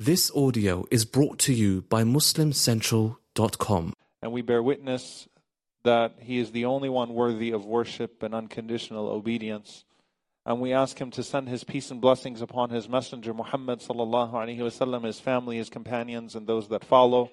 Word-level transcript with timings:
This 0.00 0.30
audio 0.32 0.86
is 0.92 1.04
brought 1.04 1.40
to 1.40 1.52
you 1.52 1.82
by 1.82 2.04
MuslimCentral.com. 2.04 3.94
And 4.22 4.30
we 4.30 4.42
bear 4.42 4.62
witness 4.62 5.26
that 5.82 6.14
He 6.20 6.38
is 6.38 6.52
the 6.52 6.66
only 6.66 6.88
one 6.88 7.14
worthy 7.14 7.50
of 7.50 7.66
worship 7.66 8.22
and 8.22 8.32
unconditional 8.32 9.08
obedience. 9.08 9.84
And 10.46 10.60
we 10.60 10.72
ask 10.72 11.00
Him 11.00 11.10
to 11.10 11.24
send 11.24 11.48
His 11.48 11.64
peace 11.64 11.90
and 11.90 12.00
blessings 12.00 12.42
upon 12.42 12.70
His 12.70 12.88
Messenger 12.88 13.34
Muhammad 13.34 13.80
sallallahu 13.80 14.34
alaihi 14.34 14.60
wasallam, 14.60 15.02
His 15.02 15.18
family, 15.18 15.56
His 15.56 15.68
companions, 15.68 16.36
and 16.36 16.46
those 16.46 16.68
that 16.68 16.84
follow. 16.84 17.32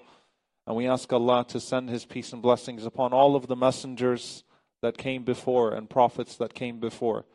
And 0.66 0.74
we 0.74 0.88
ask 0.88 1.12
Allah 1.12 1.46
to 1.50 1.60
send 1.60 1.88
His 1.88 2.04
peace 2.04 2.32
and 2.32 2.42
blessings 2.42 2.84
upon 2.84 3.12
all 3.12 3.36
of 3.36 3.46
the 3.46 3.54
messengers 3.54 4.42
that 4.82 4.98
came 4.98 5.22
before 5.22 5.72
and 5.72 5.88
prophets 5.88 6.34
that 6.38 6.52
came 6.52 6.80
before. 6.80 7.26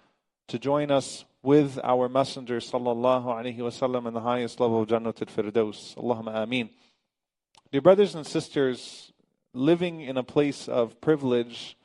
To 0.49 0.59
join 0.59 0.91
us 0.91 1.23
with 1.43 1.79
our 1.83 2.07
Messenger 2.07 2.57
sallallahu 2.57 3.25
alaihi 3.25 3.57
wasallam 3.57 4.07
in 4.07 4.13
the 4.13 4.21
highest 4.21 4.59
level 4.59 4.81
of 4.81 4.87
Jannat 4.87 5.21
al-Firdaus. 5.21 5.95
Allahumma 5.95 6.43
ameen. 6.43 6.69
Dear 7.71 7.81
brothers 7.81 8.13
and 8.15 8.27
sisters, 8.27 9.11
living 9.53 10.01
in 10.01 10.17
a 10.17 10.23
place 10.23 10.67
of 10.67 11.01
privilege, 11.01 11.77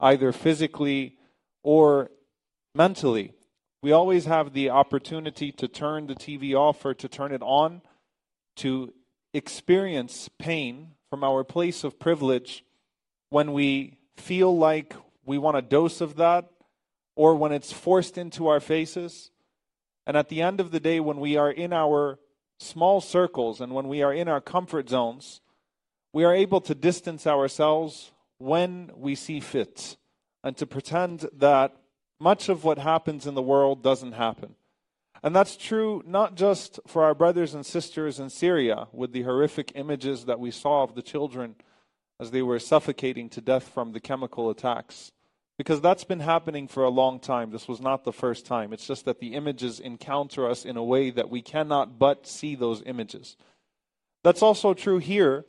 either 0.00 0.32
physically 0.32 1.18
or 1.62 2.10
mentally, 2.74 3.34
we 3.82 3.92
always 3.92 4.24
have 4.26 4.52
the 4.52 4.70
opportunity 4.70 5.52
to 5.52 5.68
turn 5.68 6.06
the 6.06 6.14
TV 6.14 6.54
off 6.54 6.84
or 6.84 6.94
to 6.94 7.08
turn 7.08 7.32
it 7.32 7.42
on, 7.42 7.82
to 8.56 8.94
experience 9.34 10.30
pain 10.38 10.92
from 11.10 11.24
our 11.24 11.44
place 11.44 11.84
of 11.84 11.98
privilege 11.98 12.64
when 13.28 13.52
we 13.52 13.98
feel 14.16 14.56
like 14.56 14.94
we 15.24 15.38
want 15.38 15.56
a 15.56 15.62
dose 15.62 16.00
of 16.00 16.16
that 16.16 16.48
or 17.14 17.34
when 17.34 17.52
it's 17.52 17.72
forced 17.72 18.18
into 18.18 18.48
our 18.48 18.60
faces. 18.60 19.30
And 20.06 20.16
at 20.16 20.28
the 20.28 20.42
end 20.42 20.60
of 20.60 20.70
the 20.70 20.80
day, 20.80 21.00
when 21.00 21.20
we 21.20 21.36
are 21.36 21.50
in 21.50 21.72
our 21.72 22.18
small 22.58 23.00
circles 23.00 23.60
and 23.60 23.72
when 23.72 23.88
we 23.88 24.02
are 24.02 24.12
in 24.12 24.28
our 24.28 24.40
comfort 24.40 24.88
zones, 24.88 25.40
we 26.12 26.24
are 26.24 26.34
able 26.34 26.60
to 26.62 26.74
distance 26.74 27.26
ourselves 27.26 28.12
when 28.38 28.90
we 28.94 29.14
see 29.14 29.40
fit 29.40 29.96
and 30.44 30.56
to 30.56 30.66
pretend 30.66 31.28
that 31.32 31.76
much 32.18 32.48
of 32.48 32.64
what 32.64 32.78
happens 32.78 33.26
in 33.26 33.34
the 33.34 33.42
world 33.42 33.82
doesn't 33.82 34.12
happen. 34.12 34.54
And 35.22 35.34
that's 35.36 35.56
true 35.56 36.02
not 36.06 36.34
just 36.34 36.80
for 36.86 37.04
our 37.04 37.14
brothers 37.14 37.54
and 37.54 37.64
sisters 37.64 38.18
in 38.18 38.28
Syria 38.28 38.88
with 38.92 39.12
the 39.12 39.22
horrific 39.22 39.72
images 39.74 40.24
that 40.24 40.40
we 40.40 40.50
saw 40.50 40.82
of 40.82 40.94
the 40.94 41.02
children 41.02 41.54
as 42.18 42.30
they 42.30 42.42
were 42.42 42.58
suffocating 42.58 43.28
to 43.30 43.40
death 43.40 43.68
from 43.68 43.92
the 43.92 44.00
chemical 44.00 44.50
attacks 44.50 45.12
because 45.58 45.80
that's 45.80 46.04
been 46.04 46.20
happening 46.20 46.66
for 46.66 46.82
a 46.84 46.88
long 46.88 47.20
time. 47.20 47.50
This 47.50 47.68
was 47.68 47.80
not 47.80 48.04
the 48.04 48.12
first 48.12 48.46
time. 48.46 48.72
It's 48.72 48.86
just 48.86 49.04
that 49.04 49.20
the 49.20 49.34
images 49.34 49.80
encounter 49.80 50.48
us 50.48 50.64
in 50.64 50.76
a 50.76 50.84
way 50.84 51.10
that 51.10 51.30
we 51.30 51.42
cannot 51.42 51.98
but 51.98 52.26
see 52.26 52.54
those 52.54 52.82
images. 52.86 53.36
That's 54.24 54.42
also 54.42 54.74
true 54.74 54.98
here 54.98 55.44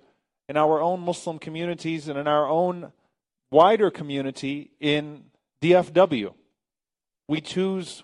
in 0.50 0.58
our 0.58 0.82
own 0.82 1.00
Muslim 1.02 1.40
communities 1.40 2.08
and 2.08 2.18
in 2.18 2.28
our 2.28 2.48
own 2.48 2.92
wider 3.52 3.90
community 3.90 4.72
in 4.80 5.26
DFW. 5.62 6.34
We 7.28 7.40
choose 7.40 8.04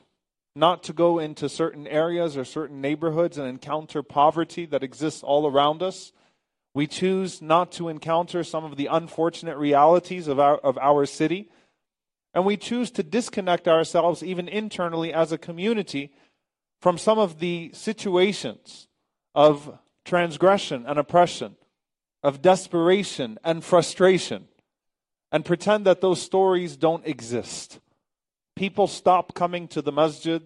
not 0.55 0.83
to 0.83 0.93
go 0.93 1.19
into 1.19 1.49
certain 1.49 1.87
areas 1.87 2.37
or 2.37 2.45
certain 2.45 2.81
neighborhoods 2.81 3.37
and 3.37 3.47
encounter 3.47 4.01
poverty 4.01 4.65
that 4.67 4.83
exists 4.83 5.21
all 5.23 5.47
around 5.47 5.83
us. 5.83 6.11
We 6.73 6.87
choose 6.87 7.41
not 7.41 7.71
to 7.73 7.89
encounter 7.89 8.43
some 8.43 8.63
of 8.63 8.77
the 8.77 8.87
unfortunate 8.87 9.57
realities 9.57 10.27
of 10.27 10.39
our, 10.39 10.57
of 10.57 10.77
our 10.77 11.05
city 11.05 11.49
and 12.33 12.45
we 12.45 12.57
choose 12.57 12.91
to 12.91 13.03
disconnect 13.03 13.67
ourselves, 13.67 14.23
even 14.23 14.47
internally 14.47 15.13
as 15.13 15.31
a 15.31 15.37
community, 15.37 16.11
from 16.79 16.97
some 16.97 17.17
of 17.17 17.39
the 17.39 17.71
situations 17.73 18.87
of 19.35 19.79
transgression 20.05 20.85
and 20.87 20.99
oppression, 20.99 21.55
of 22.23 22.41
desperation 22.41 23.37
and 23.43 23.63
frustration, 23.63 24.47
and 25.31 25.45
pretend 25.45 25.85
that 25.85 26.01
those 26.01 26.21
stories 26.21 26.77
don't 26.77 27.05
exist. 27.05 27.79
People 28.55 28.87
stop 28.87 29.33
coming 29.33 29.67
to 29.69 29.81
the 29.81 29.91
masjid 29.91 30.43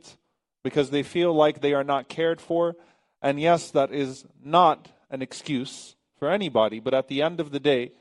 because 0.63 0.89
they 0.89 1.03
feel 1.03 1.33
like 1.33 1.61
they 1.61 1.73
are 1.73 1.83
not 1.83 2.09
cared 2.09 2.39
for. 2.39 2.75
And 3.21 3.39
yes, 3.39 3.71
that 3.71 3.91
is 3.91 4.25
not 4.43 4.89
an 5.09 5.21
excuse 5.21 5.95
for 6.17 6.29
anybody, 6.29 6.79
but 6.79 6.93
at 6.93 7.07
the 7.07 7.21
end 7.21 7.39
of 7.39 7.51
the 7.51 7.59
day, 7.59 7.91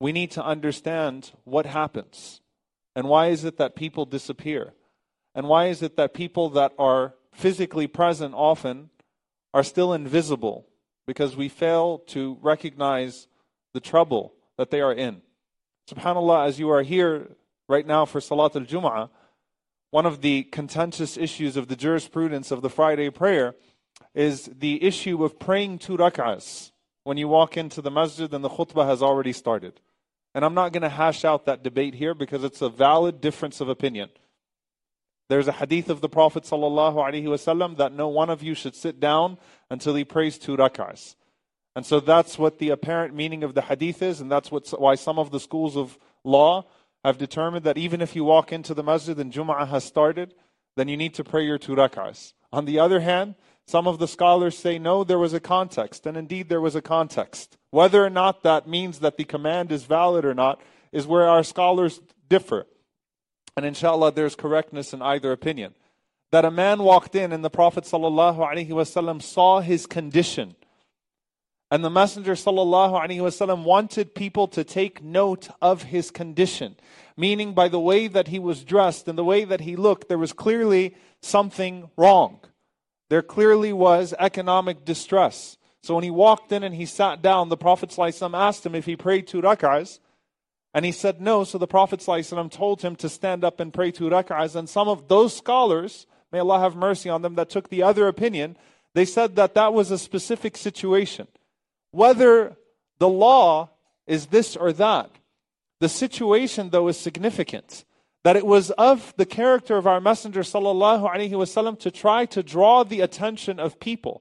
we 0.00 0.12
need 0.12 0.30
to 0.32 0.44
understand 0.44 1.32
what 1.44 1.66
happens 1.66 2.40
and 2.96 3.08
why 3.08 3.26
is 3.26 3.44
it 3.44 3.58
that 3.58 3.76
people 3.76 4.06
disappear? 4.06 4.72
And 5.34 5.46
why 5.48 5.66
is 5.66 5.82
it 5.82 5.96
that 5.96 6.14
people 6.14 6.48
that 6.50 6.72
are 6.78 7.14
physically 7.30 7.86
present 7.86 8.34
often 8.34 8.88
are 9.52 9.62
still 9.62 9.92
invisible? 9.92 10.66
Because 11.06 11.36
we 11.36 11.50
fail 11.50 11.98
to 12.08 12.38
recognize 12.40 13.28
the 13.74 13.80
trouble 13.80 14.32
that 14.56 14.70
they 14.70 14.80
are 14.80 14.94
in. 14.94 15.20
SubhanAllah, 15.90 16.48
as 16.48 16.58
you 16.58 16.70
are 16.70 16.82
here 16.82 17.36
right 17.68 17.86
now 17.86 18.06
for 18.06 18.18
Salat 18.18 18.56
al 18.56 18.62
Jum'ah, 18.62 19.10
one 19.90 20.06
of 20.06 20.22
the 20.22 20.44
contentious 20.44 21.18
issues 21.18 21.58
of 21.58 21.68
the 21.68 21.76
jurisprudence 21.76 22.50
of 22.50 22.62
the 22.62 22.70
Friday 22.70 23.10
prayer 23.10 23.54
is 24.14 24.50
the 24.58 24.82
issue 24.82 25.22
of 25.22 25.38
praying 25.38 25.78
two 25.78 25.98
rak'ahs 25.98 26.72
when 27.04 27.18
you 27.18 27.28
walk 27.28 27.58
into 27.58 27.82
the 27.82 27.90
masjid 27.90 28.32
and 28.32 28.42
the 28.42 28.48
khutbah 28.48 28.86
has 28.86 29.02
already 29.02 29.32
started. 29.32 29.80
And 30.36 30.44
I'm 30.44 30.52
not 30.52 30.74
going 30.74 30.82
to 30.82 30.90
hash 30.90 31.24
out 31.24 31.46
that 31.46 31.62
debate 31.62 31.94
here 31.94 32.12
because 32.12 32.44
it's 32.44 32.60
a 32.60 32.68
valid 32.68 33.22
difference 33.22 33.62
of 33.62 33.70
opinion. 33.70 34.10
There's 35.30 35.48
a 35.48 35.52
hadith 35.52 35.88
of 35.88 36.02
the 36.02 36.10
Prophet 36.10 36.44
ﷺ 36.44 37.76
that 37.78 37.94
no 37.94 38.08
one 38.08 38.28
of 38.28 38.42
you 38.42 38.52
should 38.52 38.74
sit 38.74 39.00
down 39.00 39.38
until 39.70 39.94
he 39.94 40.04
prays 40.04 40.36
two 40.36 40.54
rak'ahs. 40.54 41.16
And 41.74 41.86
so 41.86 42.00
that's 42.00 42.38
what 42.38 42.58
the 42.58 42.68
apparent 42.68 43.14
meaning 43.14 43.44
of 43.44 43.54
the 43.54 43.62
hadith 43.62 44.02
is, 44.02 44.20
and 44.20 44.30
that's 44.30 44.50
what, 44.50 44.68
why 44.78 44.94
some 44.94 45.18
of 45.18 45.30
the 45.30 45.40
schools 45.40 45.74
of 45.74 45.98
law 46.22 46.66
have 47.02 47.16
determined 47.16 47.64
that 47.64 47.78
even 47.78 48.02
if 48.02 48.14
you 48.14 48.22
walk 48.22 48.52
into 48.52 48.74
the 48.74 48.82
masjid 48.82 49.18
and 49.18 49.32
Jum'ah 49.32 49.66
has 49.68 49.84
started, 49.84 50.34
then 50.76 50.86
you 50.86 50.98
need 50.98 51.14
to 51.14 51.24
pray 51.24 51.46
your 51.46 51.58
two 51.58 51.74
rak'ahs. 51.74 52.34
On 52.52 52.66
the 52.66 52.78
other 52.78 53.00
hand, 53.00 53.36
some 53.66 53.88
of 53.88 53.98
the 53.98 54.08
scholars 54.08 54.56
say 54.56 54.78
no, 54.78 55.02
there 55.02 55.18
was 55.18 55.34
a 55.34 55.40
context, 55.40 56.06
and 56.06 56.16
indeed 56.16 56.48
there 56.48 56.60
was 56.60 56.76
a 56.76 56.82
context. 56.82 57.56
Whether 57.70 58.04
or 58.04 58.10
not 58.10 58.42
that 58.44 58.68
means 58.68 59.00
that 59.00 59.16
the 59.16 59.24
command 59.24 59.72
is 59.72 59.84
valid 59.84 60.24
or 60.24 60.34
not 60.34 60.60
is 60.92 61.06
where 61.06 61.28
our 61.28 61.42
scholars 61.42 62.00
differ. 62.28 62.66
And 63.56 63.66
inshallah, 63.66 64.12
there's 64.12 64.36
correctness 64.36 64.92
in 64.92 65.02
either 65.02 65.32
opinion. 65.32 65.74
That 66.30 66.44
a 66.44 66.50
man 66.50 66.82
walked 66.82 67.14
in 67.14 67.32
and 67.32 67.44
the 67.44 67.50
Prophet 67.50 67.84
ﷺ 67.84 69.22
saw 69.22 69.60
his 69.60 69.86
condition. 69.86 70.54
And 71.70 71.84
the 71.84 71.90
Messenger 71.90 72.34
ﷺ 72.34 73.64
wanted 73.64 74.14
people 74.14 74.46
to 74.48 74.62
take 74.62 75.02
note 75.02 75.48
of 75.60 75.84
his 75.84 76.12
condition. 76.12 76.76
Meaning, 77.16 77.54
by 77.54 77.68
the 77.68 77.80
way 77.80 78.06
that 78.06 78.28
he 78.28 78.38
was 78.38 78.62
dressed 78.62 79.08
and 79.08 79.18
the 79.18 79.24
way 79.24 79.44
that 79.44 79.62
he 79.62 79.74
looked, 79.74 80.08
there 80.08 80.18
was 80.18 80.32
clearly 80.32 80.94
something 81.20 81.90
wrong. 81.96 82.40
There 83.08 83.22
clearly 83.22 83.72
was 83.72 84.14
economic 84.18 84.84
distress. 84.84 85.56
So 85.82 85.94
when 85.94 86.04
he 86.04 86.10
walked 86.10 86.50
in 86.50 86.62
and 86.62 86.74
he 86.74 86.86
sat 86.86 87.22
down, 87.22 87.48
the 87.48 87.56
Prophet 87.56 87.96
asked 87.98 88.66
him 88.66 88.74
if 88.74 88.86
he 88.86 88.96
prayed 88.96 89.26
two 89.26 89.40
rak'ahs. 89.40 90.00
And 90.74 90.84
he 90.84 90.92
said 90.92 91.20
no. 91.20 91.44
So 91.44 91.58
the 91.58 91.66
Prophet 91.66 92.00
told 92.50 92.82
him 92.82 92.96
to 92.96 93.08
stand 93.08 93.44
up 93.44 93.60
and 93.60 93.72
pray 93.72 93.90
two 93.92 94.10
rak'ahs. 94.10 94.56
And 94.56 94.68
some 94.68 94.88
of 94.88 95.08
those 95.08 95.36
scholars, 95.36 96.06
may 96.32 96.40
Allah 96.40 96.60
have 96.60 96.74
mercy 96.74 97.08
on 97.08 97.22
them, 97.22 97.36
that 97.36 97.50
took 97.50 97.68
the 97.68 97.82
other 97.82 98.08
opinion, 98.08 98.56
they 98.94 99.04
said 99.04 99.36
that 99.36 99.54
that 99.54 99.72
was 99.72 99.90
a 99.90 99.98
specific 99.98 100.56
situation. 100.56 101.28
Whether 101.92 102.56
the 102.98 103.08
law 103.08 103.70
is 104.06 104.26
this 104.26 104.56
or 104.56 104.72
that, 104.72 105.10
the 105.80 105.88
situation 105.88 106.70
though 106.70 106.88
is 106.88 106.98
significant 106.98 107.84
that 108.26 108.34
it 108.34 108.44
was 108.44 108.72
of 108.72 109.14
the 109.16 109.24
character 109.24 109.76
of 109.76 109.86
our 109.86 110.00
Messenger 110.00 110.40
wasallam 110.40 111.78
to 111.78 111.92
try 111.92 112.26
to 112.26 112.42
draw 112.42 112.82
the 112.82 113.00
attention 113.00 113.60
of 113.60 113.78
people, 113.78 114.20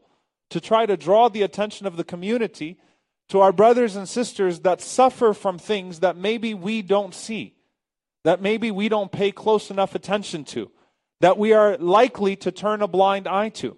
to 0.52 0.62
try 0.62 0.86
to 0.86 0.96
draw 0.96 1.28
the 1.28 1.42
attention 1.42 1.88
of 1.88 1.98
the 1.98 2.04
community 2.04 2.78
to 3.30 3.40
our 3.40 3.52
brothers 3.52 3.96
and 3.96 4.08
sisters 4.08 4.60
that 4.60 4.80
suffer 4.80 5.34
from 5.34 5.58
things 5.58 6.02
that 6.02 6.16
maybe 6.16 6.54
we 6.54 6.84
don't 6.84 7.16
see, 7.16 7.56
that 8.24 8.44
maybe 8.44 8.70
we 8.70 8.90
don't 8.90 9.12
pay 9.12 9.32
close 9.32 9.72
enough 9.72 9.96
attention 9.96 10.44
to, 10.44 10.70
that 11.22 11.40
we 11.40 11.54
are 11.54 11.76
likely 11.80 12.36
to 12.36 12.52
turn 12.52 12.84
a 12.84 12.88
blind 12.88 13.28
eye 13.28 13.50
to. 13.50 13.76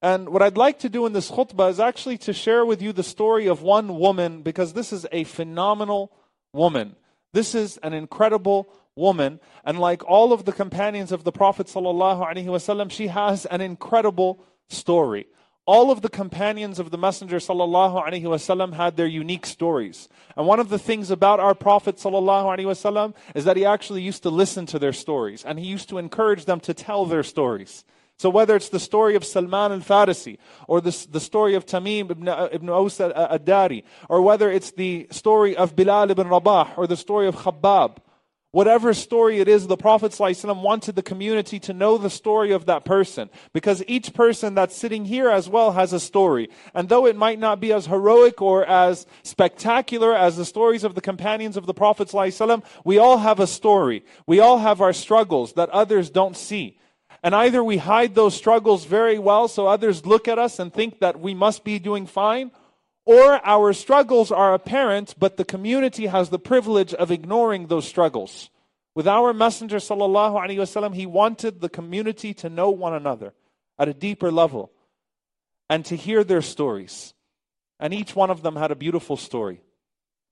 And 0.00 0.28
what 0.28 0.42
I'd 0.42 0.56
like 0.56 0.78
to 0.78 0.88
do 0.88 1.06
in 1.06 1.12
this 1.12 1.28
khutbah 1.28 1.70
is 1.70 1.80
actually 1.80 2.18
to 2.18 2.32
share 2.32 2.64
with 2.64 2.80
you 2.80 2.92
the 2.92 3.02
story 3.02 3.48
of 3.48 3.62
one 3.62 3.98
woman 3.98 4.42
because 4.42 4.74
this 4.74 4.92
is 4.92 5.08
a 5.10 5.24
phenomenal 5.24 6.12
woman. 6.52 6.94
This 7.33 7.53
is 7.53 7.77
an 7.77 7.93
incredible 7.93 8.69
woman. 8.95 9.39
And 9.63 9.79
like 9.79 10.03
all 10.05 10.33
of 10.33 10.45
the 10.45 10.51
companions 10.51 11.11
of 11.11 11.23
the 11.23 11.31
Prophet 11.31 11.67
ﷺ, 11.67 12.91
she 12.91 13.07
has 13.07 13.45
an 13.45 13.61
incredible 13.61 14.43
story. 14.67 15.27
All 15.65 15.91
of 15.91 16.01
the 16.01 16.09
companions 16.09 16.79
of 16.79 16.89
the 16.89 16.97
Messenger 16.97 17.37
ﷺ 17.37 18.73
had 18.73 18.97
their 18.97 19.05
unique 19.05 19.45
stories. 19.45 20.09
And 20.35 20.47
one 20.47 20.59
of 20.59 20.69
the 20.69 20.79
things 20.79 21.11
about 21.11 21.39
our 21.39 21.53
Prophet 21.53 21.97
ﷺ 21.97 23.13
is 23.35 23.45
that 23.45 23.55
he 23.55 23.65
actually 23.65 24.01
used 24.01 24.23
to 24.23 24.31
listen 24.31 24.65
to 24.65 24.79
their 24.79 24.93
stories 24.93 25.45
and 25.45 25.59
he 25.59 25.67
used 25.67 25.89
to 25.89 25.99
encourage 25.99 26.45
them 26.45 26.59
to 26.61 26.73
tell 26.73 27.05
their 27.05 27.21
stories. 27.21 27.85
So 28.18 28.30
whether 28.30 28.54
it's 28.54 28.68
the 28.68 28.80
story 28.80 29.16
of 29.16 29.24
Salman 29.24 29.72
al-Farisi, 29.72 30.38
or 30.68 30.80
the, 30.80 31.06
the 31.10 31.20
story 31.20 31.54
of 31.54 31.66
Tamim 31.66 32.10
ibn, 32.10 32.28
uh, 32.28 32.48
ibn 32.52 32.70
Aus 32.70 33.00
al-Dari, 33.00 33.84
or 34.08 34.22
whether 34.22 34.50
it's 34.50 34.70
the 34.70 35.06
story 35.10 35.56
of 35.56 35.74
Bilal 35.74 36.10
ibn 36.10 36.28
Rabah, 36.28 36.74
or 36.76 36.86
the 36.86 36.96
story 36.96 37.26
of 37.26 37.36
Khabbab, 37.36 37.98
Whatever 38.54 38.94
story 38.94 39.40
it 39.40 39.48
is, 39.48 39.66
the 39.66 39.76
Prophet 39.76 40.12
ﷺ 40.12 40.62
wanted 40.62 40.94
the 40.94 41.02
community 41.02 41.58
to 41.58 41.72
know 41.72 41.98
the 41.98 42.08
story 42.08 42.52
of 42.52 42.66
that 42.66 42.84
person. 42.84 43.28
Because 43.52 43.82
each 43.88 44.14
person 44.14 44.54
that's 44.54 44.76
sitting 44.76 45.06
here 45.06 45.28
as 45.28 45.48
well 45.48 45.72
has 45.72 45.92
a 45.92 45.98
story. 45.98 46.48
And 46.72 46.88
though 46.88 47.04
it 47.04 47.16
might 47.16 47.40
not 47.40 47.58
be 47.58 47.72
as 47.72 47.86
heroic 47.86 48.40
or 48.40 48.64
as 48.64 49.06
spectacular 49.24 50.14
as 50.14 50.36
the 50.36 50.44
stories 50.44 50.84
of 50.84 50.94
the 50.94 51.00
companions 51.00 51.56
of 51.56 51.66
the 51.66 51.74
Prophet 51.74 52.06
ﷺ, 52.06 52.62
we 52.84 52.96
all 52.96 53.18
have 53.18 53.40
a 53.40 53.48
story. 53.48 54.04
We 54.24 54.38
all 54.38 54.58
have 54.58 54.80
our 54.80 54.92
struggles 54.92 55.54
that 55.54 55.68
others 55.70 56.08
don't 56.08 56.36
see. 56.36 56.78
And 57.24 57.34
either 57.34 57.64
we 57.64 57.78
hide 57.78 58.14
those 58.14 58.36
struggles 58.36 58.84
very 58.84 59.18
well 59.18 59.48
so 59.48 59.66
others 59.66 60.04
look 60.04 60.28
at 60.28 60.38
us 60.38 60.58
and 60.58 60.70
think 60.70 61.00
that 61.00 61.18
we 61.18 61.32
must 61.32 61.64
be 61.64 61.78
doing 61.78 62.06
fine, 62.06 62.50
or 63.06 63.40
our 63.46 63.72
struggles 63.72 64.30
are 64.30 64.52
apparent, 64.52 65.14
but 65.18 65.38
the 65.38 65.44
community 65.44 66.04
has 66.04 66.28
the 66.28 66.38
privilege 66.38 66.92
of 66.92 67.10
ignoring 67.10 67.68
those 67.68 67.88
struggles. 67.88 68.50
With 68.94 69.08
our 69.08 69.32
Messenger 69.32 69.78
sallallahu 69.78 70.94
he 70.94 71.06
wanted 71.06 71.62
the 71.62 71.70
community 71.70 72.34
to 72.34 72.50
know 72.50 72.68
one 72.68 72.92
another 72.92 73.32
at 73.78 73.88
a 73.88 73.94
deeper 73.94 74.30
level 74.30 74.70
and 75.70 75.82
to 75.86 75.96
hear 75.96 76.24
their 76.24 76.42
stories. 76.42 77.14
And 77.80 77.94
each 77.94 78.14
one 78.14 78.30
of 78.30 78.42
them 78.42 78.56
had 78.56 78.70
a 78.70 78.76
beautiful 78.76 79.16
story. 79.16 79.62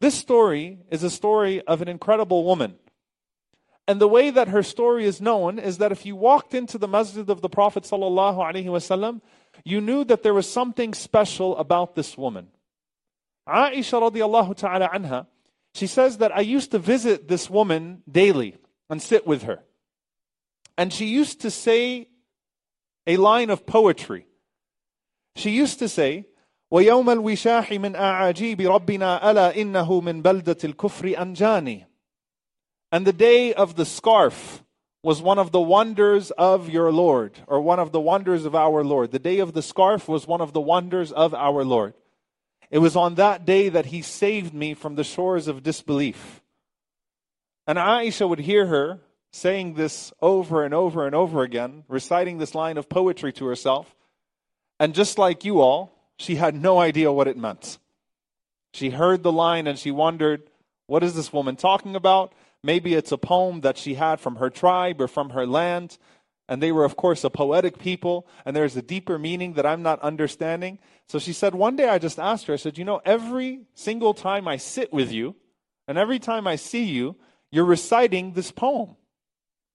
This 0.01 0.15
story 0.15 0.79
is 0.91 1.03
a 1.03 1.11
story 1.11 1.63
of 1.63 1.81
an 1.81 1.89
incredible 1.89 2.45
woman. 2.45 2.75
And 3.88 4.02
the 4.02 4.08
way 4.08 4.30
that 4.30 4.50
her 4.50 4.64
story 4.64 5.06
is 5.06 5.22
known 5.22 5.60
is 5.60 5.78
that 5.78 5.94
if 5.94 6.06
you 6.06 6.16
walked 6.16 6.54
into 6.54 6.78
the 6.78 6.88
masjid 6.88 7.30
of 7.30 7.42
the 7.42 7.50
Prophet 7.50 7.84
sallallahu 7.84 8.38
alaihi 8.38 8.66
wasallam, 8.66 9.22
you 9.64 9.80
knew 9.80 10.04
that 10.04 10.24
there 10.24 10.34
was 10.34 10.50
something 10.50 10.94
special 10.94 11.58
about 11.58 11.96
this 11.96 12.18
woman. 12.18 12.48
Aisha 13.48 14.02
radiallahu 14.12 14.58
ta'ala 14.58 14.90
anha, 14.90 15.28
she 15.74 15.88
says 15.88 16.18
that 16.18 16.36
I 16.36 16.42
used 16.42 16.72
to 16.72 16.80
visit 16.80 17.30
this 17.30 17.50
woman 17.50 18.04
daily 18.12 18.58
and 18.90 19.02
sit 19.02 19.26
with 19.26 19.44
her. 19.44 19.64
And 20.78 20.92
she 20.92 21.06
used 21.06 21.42
to 21.42 21.52
say 21.52 22.10
a 23.06 23.16
line 23.18 23.50
of 23.50 23.66
poetry. 23.66 24.28
She 25.36 25.52
used 25.52 25.80
to 25.80 25.88
say, 25.88 26.26
ويوم 26.72 27.10
الوشاح 27.10 27.72
من 27.72 27.96
أعاجيب 27.96 28.62
ربنا 28.62 29.32
ألا 29.32 29.56
إنه 29.56 30.02
من 30.02 30.22
بلدة 30.22 30.58
الكفر 30.64 31.22
أنجاني 31.22 31.88
and 32.93 33.07
the 33.07 33.13
day 33.13 33.55
of 33.55 33.75
the 33.75 33.87
scarf 33.87 34.63
was 35.03 35.21
one 35.21 35.39
of 35.39 35.51
the 35.51 35.61
wonders 35.61 36.31
of 36.33 36.69
your 36.69 36.93
Lord, 36.93 37.41
or 37.49 37.61
one 37.61 37.81
of 37.81 37.91
the 37.91 38.01
wonders 38.01 38.45
of 38.45 38.55
our 38.55 38.85
Lord. 38.85 39.11
The 39.11 39.19
day 39.19 39.41
of 39.41 39.55
the 39.55 39.63
scarf 39.63 40.07
was 40.07 40.29
one 40.29 40.41
of 40.41 40.53
the 40.53 40.61
wonders 40.61 41.11
of 41.11 41.35
our 41.35 41.65
Lord. 41.65 41.95
It 42.71 42.79
was 42.79 42.95
on 42.95 43.17
that 43.17 43.45
day 43.45 43.69
that 43.69 43.87
he 43.87 44.03
saved 44.03 44.55
me 44.55 44.75
from 44.75 44.95
the 44.95 45.05
shores 45.05 45.49
of 45.49 45.63
disbelief. 45.63 46.41
And 47.67 47.79
Aisha 47.79 48.29
would 48.29 48.41
hear 48.41 48.67
her 48.67 49.01
saying 49.33 49.75
this 49.75 50.13
over 50.21 50.65
and 50.65 50.75
over 50.75 51.07
and 51.07 51.15
over 51.15 51.43
again, 51.43 51.85
reciting 51.89 52.39
this 52.39 52.55
line 52.55 52.77
of 52.77 52.89
poetry 52.89 53.33
to 53.33 53.47
herself. 53.47 53.97
And 54.79 54.95
just 54.95 55.19
like 55.19 55.45
you 55.45 55.61
all, 55.61 55.93
she 56.19 56.37
had 56.37 56.55
no 56.55 56.79
idea 56.79 57.11
what 57.11 57.29
it 57.29 57.37
meant. 57.37 57.79
She 58.75 58.91
heard 58.91 59.23
the 59.23 59.33
line 59.33 59.67
and 59.67 59.79
she 59.79 59.91
wondered, 59.91 60.43
what 60.87 61.03
is 61.03 61.15
this 61.15 61.33
woman 61.33 61.57
talking 61.57 61.97
about? 61.97 62.33
Maybe 62.65 62.95
it's 62.95 63.13
a 63.13 63.19
poem 63.19 63.63
that 63.63 63.77
she 63.77 63.95
had 63.95 64.21
from 64.21 64.37
her 64.37 64.51
tribe 64.51 65.01
or 65.01 65.09
from 65.09 65.31
her 65.31 65.47
land. 65.47 65.99
And 66.49 66.63
they 66.63 66.73
were, 66.73 66.85
of 66.85 66.97
course, 66.97 67.25
a 67.25 67.31
poetic 67.31 67.79
people, 67.79 68.27
and 68.45 68.55
there's 68.55 68.77
a 68.77 68.83
deeper 68.83 69.19
meaning 69.19 69.55
that 69.55 69.65
I'm 69.65 69.83
not 69.83 70.01
understanding. 70.01 70.79
So 71.09 71.19
she 71.19 71.33
said, 71.33 71.55
one 71.55 71.77
day 71.77 71.89
I 71.89 71.99
just 71.99 72.19
asked 72.19 72.47
her, 72.47 72.55
I 72.55 72.57
said, 72.57 72.77
You 72.77 72.85
know, 72.85 73.01
every 73.05 73.63
single 73.75 74.13
time 74.13 74.47
I 74.47 74.57
sit 74.57 74.93
with 74.93 75.13
you, 75.13 75.37
and 75.89 75.97
every 75.97 76.19
time 76.19 76.47
I 76.47 76.57
see 76.57 76.85
you, 76.85 77.17
you're 77.51 77.65
reciting 77.65 78.33
this 78.33 78.51
poem. 78.51 78.97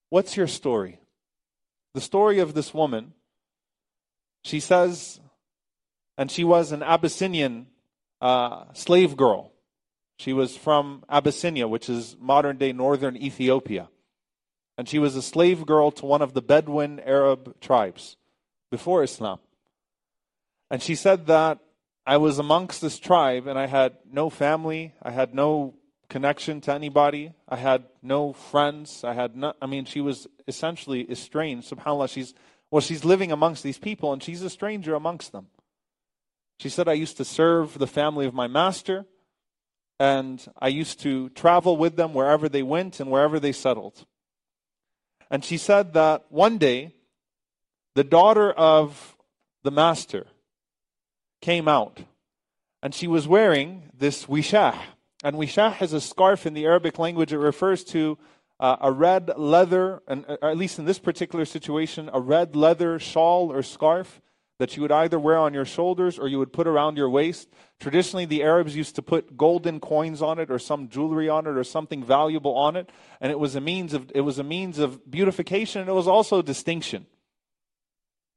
What's 0.10 0.38
your 0.38 0.48
story? 0.48 1.00
The 1.94 2.02
story 2.02 2.40
of 2.40 2.54
this 2.54 2.74
woman, 2.74 3.14
she 4.44 4.60
says, 4.60 5.20
and 6.18 6.30
she 6.32 6.44
was 6.44 6.72
an 6.72 6.84
Abyssinian 6.84 7.68
uh, 8.22 8.66
slave 8.74 9.16
girl. 9.18 9.52
She 10.18 10.34
was 10.34 10.58
from 10.58 11.04
Abyssinia, 11.10 11.68
which 11.68 11.90
is 11.90 12.16
modern 12.20 12.58
day 12.58 12.74
northern 12.74 13.16
Ethiopia 13.16 13.90
and 14.78 14.88
she 14.88 15.00
was 15.00 15.16
a 15.16 15.22
slave 15.22 15.66
girl 15.66 15.92
to 15.92 16.06
one 16.06 16.22
of 16.22 16.34
the 16.34 16.42
Bedouin 16.42 17.00
Arab 17.00 17.60
tribes 17.60 18.16
before 18.70 19.04
Islam. 19.04 19.40
And 20.70 20.82
she 20.82 20.96
said 20.96 21.26
that 21.28 21.60
I 22.06 22.18
was 22.18 22.38
amongst 22.38 22.82
this 22.82 23.00
tribe 23.00 23.48
and 23.48 23.58
I 23.58 23.66
had 23.66 23.98
no 24.10 24.30
family, 24.30 24.94
I 25.02 25.12
had 25.12 25.34
no 25.34 25.74
connection 26.10 26.62
to 26.62 26.74
anybody, 26.74 27.34
I 27.50 27.56
had 27.56 27.86
no 28.02 28.34
friends, 28.34 29.04
I 29.04 29.14
had 29.14 29.36
no, 29.36 29.54
I 29.62 29.66
mean, 29.66 29.86
she 29.86 30.00
was 30.00 30.28
essentially 30.48 31.10
estranged. 31.10 31.70
SubhanAllah, 31.72 32.10
she's, 32.10 32.34
well, 32.70 32.82
she's 32.82 33.04
living 33.04 33.32
amongst 33.32 33.64
these 33.64 33.80
people 33.80 34.14
and 34.14 34.22
she's 34.22 34.44
a 34.44 34.50
stranger 34.50 34.94
amongst 34.94 35.32
them. 35.32 35.48
She 36.60 36.70
said, 36.70 36.88
I 36.88 36.94
used 36.94 37.18
to 37.18 37.26
serve 37.26 37.80
the 37.80 37.88
family 37.88 38.26
of 38.26 38.34
my 38.34 38.48
master 38.48 39.06
and 40.00 40.46
I 40.60 40.68
used 40.68 41.00
to 41.02 41.30
travel 41.30 41.78
with 41.78 41.96
them 41.96 42.14
wherever 42.14 42.48
they 42.48 42.64
went 42.64 43.00
and 43.00 43.10
wherever 43.10 43.40
they 43.40 43.52
settled. 43.52 44.06
And 45.30 45.44
she 45.44 45.58
said 45.58 45.94
that 45.94 46.26
one 46.30 46.58
day, 46.58 46.94
the 47.96 48.04
daughter 48.04 48.52
of 48.52 49.18
the 49.64 49.72
master 49.72 50.28
came 51.42 51.68
out 51.68 52.00
and 52.82 52.94
she 52.94 53.08
was 53.08 53.28
wearing 53.28 53.90
this 53.94 54.26
wishah. 54.26 54.80
And 55.24 55.36
wishah 55.36 55.82
is 55.82 55.94
a 55.94 56.02
scarf 56.02 56.46
in 56.46 56.54
the 56.54 56.66
Arabic 56.66 57.00
language. 57.00 57.34
It 57.34 57.40
refers 57.40 57.84
to 57.86 58.18
uh, 58.60 58.78
a 58.82 58.92
red 58.92 59.32
leather, 59.36 60.02
and 60.08 60.26
uh, 60.28 60.38
at 60.42 60.58
least 60.58 60.80
in 60.80 60.86
this 60.86 61.00
particular 61.00 61.46
situation, 61.46 62.10
a 62.14 62.20
red 62.22 62.56
leather 62.56 63.00
shawl 63.00 63.52
or 63.52 63.64
scarf 63.64 64.22
that 64.60 64.76
you 64.76 64.82
would 64.82 64.92
either 64.92 65.20
wear 65.20 65.38
on 65.38 65.54
your 65.54 65.66
shoulders 65.66 66.18
or 66.18 66.28
you 66.28 66.40
would 66.40 66.52
put 66.52 66.68
around 66.68 66.98
your 66.98 67.10
waist. 67.10 67.48
Traditionally, 67.80 68.26
the 68.26 68.42
Arabs 68.42 68.76
used 68.76 68.96
to 68.96 69.02
put 69.02 69.38
golden 69.38 69.80
coins 69.80 70.22
on 70.22 70.40
it 70.40 70.50
or 70.50 70.58
some 70.58 70.90
jewelry 70.90 71.30
on 71.30 71.46
it 71.46 71.56
or 71.56 71.64
something 71.64 72.04
valuable 72.04 72.56
on 72.56 72.76
it, 72.76 72.90
and 73.22 73.32
it 73.32 73.40
was 73.40 73.56
a 73.56 73.62
means 73.62 73.94
of 73.94 74.12
it 74.16 74.22
was 74.22 74.40
a 74.40 74.44
means 74.44 74.80
of 74.80 75.10
beautification 75.10 75.82
and 75.82 75.90
it 75.90 75.94
was 75.94 76.08
also 76.08 76.42
distinction, 76.42 77.06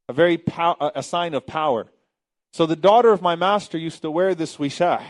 a 0.09 0.13
very 0.13 0.37
pow- 0.37 0.93
a 0.95 1.03
sign 1.03 1.33
of 1.33 1.47
power. 1.47 1.87
So 2.53 2.67
the 2.67 2.77
daughter 2.77 3.11
of 3.11 3.23
my 3.23 3.37
master 3.37 3.79
used 3.79 4.03
to 4.03 4.11
wear 4.11 4.35
this 4.35 4.57
wishah, 4.57 5.03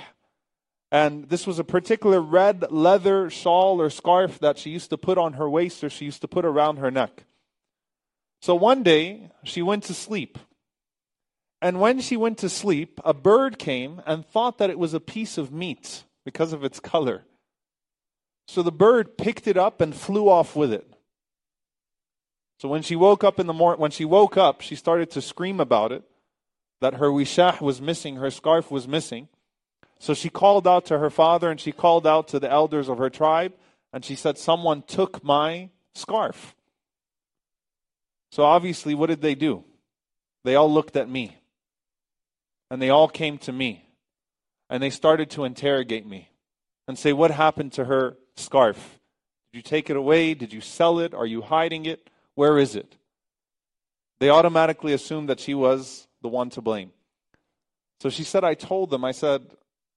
and 0.93 1.29
this 1.29 1.45
was 1.45 1.59
a 1.59 1.65
particular 1.65 2.21
red 2.21 2.71
leather 2.71 3.31
shawl 3.31 3.81
or 3.81 3.91
scarf 3.91 4.39
that 4.39 4.59
she 4.59 4.71
used 4.71 4.91
to 4.91 4.99
put 4.99 5.19
on 5.19 5.33
her 5.33 5.51
waist 5.51 5.83
or 5.83 5.91
she 5.91 6.05
used 6.05 6.21
to 6.21 6.29
put 6.29 6.45
around 6.45 6.77
her 6.77 6.91
neck. 6.91 7.25
So 8.43 8.55
one 8.55 8.85
day 8.85 9.31
she 9.43 9.61
went 9.61 9.85
to 9.85 9.95
sleep 9.95 10.39
and 11.63 11.81
when 11.81 12.01
she 12.01 12.17
went 12.17 12.39
to 12.39 12.49
sleep, 12.49 13.01
a 13.05 13.13
bird 13.13 13.59
came 13.59 14.01
and 14.07 14.27
thought 14.27 14.59
that 14.59 14.71
it 14.71 14.79
was 14.79 14.95
a 14.95 15.01
piece 15.01 15.37
of 15.37 15.53
meat 15.53 16.05
because 16.25 16.53
of 16.53 16.65
its 16.65 16.81
color. 16.81 17.25
So 18.49 18.63
the 18.63 18.73
bird 18.73 19.19
picked 19.19 19.47
it 19.47 19.57
up 19.57 19.81
and 19.81 19.95
flew 19.95 20.29
off 20.29 20.57
with 20.57 20.73
it. 20.73 20.87
So 22.59 22.69
when 22.69 22.83
she 22.83 22.97
woke 22.97 23.25
up 23.25 23.39
in 23.39 23.47
the 23.47 23.53
morning, 23.53 23.81
when 23.81 23.91
she 23.91 24.05
woke 24.05 24.37
up, 24.37 24.61
she 24.61 24.75
started 24.75 25.11
to 25.13 25.23
scream 25.23 25.61
about 25.61 25.93
it, 25.93 26.03
that 26.81 26.95
her 26.95 27.09
wishah 27.09 27.61
was 27.61 27.81
missing, 27.81 28.17
her 28.17 28.31
scarf 28.31 28.71
was 28.71 28.89
missing. 28.89 29.29
So 29.99 30.15
she 30.15 30.31
called 30.31 30.67
out 30.67 30.87
to 30.87 30.99
her 30.99 31.11
father 31.11 31.51
and 31.51 31.61
she 31.61 31.73
called 31.73 32.07
out 32.07 32.29
to 32.29 32.39
the 32.39 32.51
elders 32.51 32.89
of 32.89 32.99
her 32.99 33.11
tribe 33.11 33.53
and 33.93 34.05
she 34.05 34.15
said, 34.15 34.39
Someone 34.39 34.83
took 34.83 35.23
my 35.23 35.71
scarf. 35.95 36.55
So 38.33 38.45
obviously, 38.45 38.95
what 38.95 39.09
did 39.09 39.21
they 39.21 39.35
do? 39.35 39.65
They 40.45 40.55
all 40.55 40.73
looked 40.73 40.97
at 40.97 41.09
me. 41.09 41.37
And 42.71 42.81
they 42.81 42.91
all 42.91 43.09
came 43.09 43.39
to 43.39 43.53
me. 43.53 43.87
And 44.69 44.83
they 44.83 44.91
started 44.91 45.31
to 45.31 45.45
interrogate 45.45 46.07
me 46.07 46.31
and 46.87 46.99
say, 46.99 47.13
What 47.13 47.31
happened 47.31 47.73
to 47.75 47.87
her 47.87 48.17
scarf? 48.37 49.01
Did 49.53 49.59
you 49.59 49.63
take 49.63 49.91
it 49.91 49.97
away? 49.97 50.35
Did 50.35 50.53
you 50.53 50.61
sell 50.61 51.01
it? 51.01 51.13
Are 51.13 51.27
you 51.27 51.43
hiding 51.43 51.87
it? 51.87 52.09
Where 52.35 52.59
is 52.59 52.77
it? 52.77 52.97
They 54.21 54.31
automatically 54.31 54.93
assumed 54.93 55.29
that 55.29 55.41
she 55.41 55.55
was 55.55 56.07
the 56.23 56.29
one 56.29 56.51
to 56.51 56.61
blame. 56.61 56.93
So 58.01 58.11
she 58.11 58.23
said, 58.23 58.45
I 58.45 58.55
told 58.55 58.91
them, 58.91 59.05
I 59.05 59.13
said, 59.13 59.57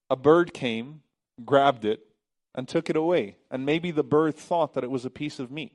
a 0.09 0.15
bird 0.15 0.53
came, 0.53 1.01
grabbed 1.45 1.85
it, 1.85 2.01
and 2.55 2.67
took 2.67 2.89
it 2.89 2.95
away. 2.95 3.37
And 3.51 3.65
maybe 3.65 3.91
the 3.91 4.03
bird 4.03 4.35
thought 4.35 4.73
that 4.73 4.83
it 4.83 4.91
was 4.91 5.05
a 5.05 5.09
piece 5.09 5.39
of 5.39 5.51
meat. 5.51 5.73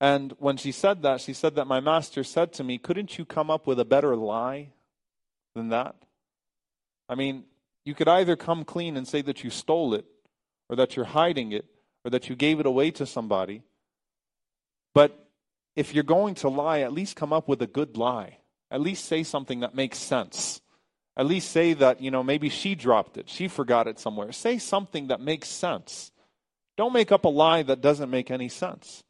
And 0.00 0.34
when 0.38 0.56
she 0.56 0.72
said 0.72 1.02
that, 1.02 1.20
she 1.20 1.32
said 1.32 1.54
that 1.54 1.66
my 1.66 1.80
master 1.80 2.24
said 2.24 2.52
to 2.54 2.64
me, 2.64 2.78
Couldn't 2.78 3.18
you 3.18 3.24
come 3.24 3.50
up 3.50 3.66
with 3.66 3.78
a 3.78 3.84
better 3.84 4.16
lie 4.16 4.70
than 5.54 5.70
that? 5.70 5.96
I 7.08 7.14
mean, 7.14 7.44
you 7.84 7.94
could 7.94 8.08
either 8.08 8.36
come 8.36 8.64
clean 8.64 8.96
and 8.96 9.06
say 9.06 9.22
that 9.22 9.42
you 9.44 9.50
stole 9.50 9.94
it, 9.94 10.06
or 10.68 10.76
that 10.76 10.96
you're 10.96 11.04
hiding 11.04 11.52
it, 11.52 11.66
or 12.04 12.10
that 12.10 12.28
you 12.28 12.36
gave 12.36 12.60
it 12.60 12.66
away 12.66 12.90
to 12.92 13.06
somebody. 13.06 13.62
But 14.94 15.28
if 15.76 15.94
you're 15.94 16.04
going 16.04 16.34
to 16.36 16.48
lie, 16.48 16.80
at 16.80 16.92
least 16.92 17.16
come 17.16 17.32
up 17.32 17.48
with 17.48 17.62
a 17.62 17.66
good 17.66 17.96
lie. 17.96 18.38
At 18.70 18.80
least 18.80 19.04
say 19.04 19.22
something 19.22 19.60
that 19.60 19.74
makes 19.74 19.98
sense. 19.98 20.60
At 21.16 21.26
least 21.26 21.50
say 21.50 21.74
that, 21.74 22.00
you 22.00 22.10
know, 22.10 22.22
maybe 22.22 22.48
she 22.48 22.74
dropped 22.74 23.18
it, 23.18 23.28
she 23.28 23.48
forgot 23.48 23.86
it 23.86 23.98
somewhere. 23.98 24.32
Say 24.32 24.58
something 24.58 25.08
that 25.08 25.20
makes 25.20 25.48
sense. 25.48 26.10
Don't 26.76 26.94
make 26.94 27.12
up 27.12 27.24
a 27.24 27.28
lie 27.28 27.62
that 27.64 27.82
doesn't 27.82 28.10
make 28.10 28.30
any 28.30 28.48
sense. 28.48 29.04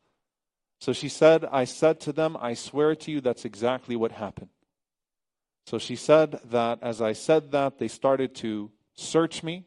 So 0.80 0.92
she 0.92 1.08
said, 1.08 1.44
I 1.44 1.64
said 1.64 2.00
to 2.00 2.12
them, 2.12 2.36
I 2.40 2.54
swear 2.54 2.96
to 2.96 3.12
you, 3.12 3.20
that's 3.20 3.44
exactly 3.44 3.94
what 3.94 4.10
happened. 4.10 4.48
So 5.66 5.78
she 5.78 5.96
said 5.96 6.40
that 6.44 6.78
as 6.82 7.00
I 7.00 7.12
said 7.12 7.52
that, 7.52 7.78
they 7.78 7.88
started 7.88 8.34
to 8.36 8.70
search 8.94 9.42
me 9.42 9.66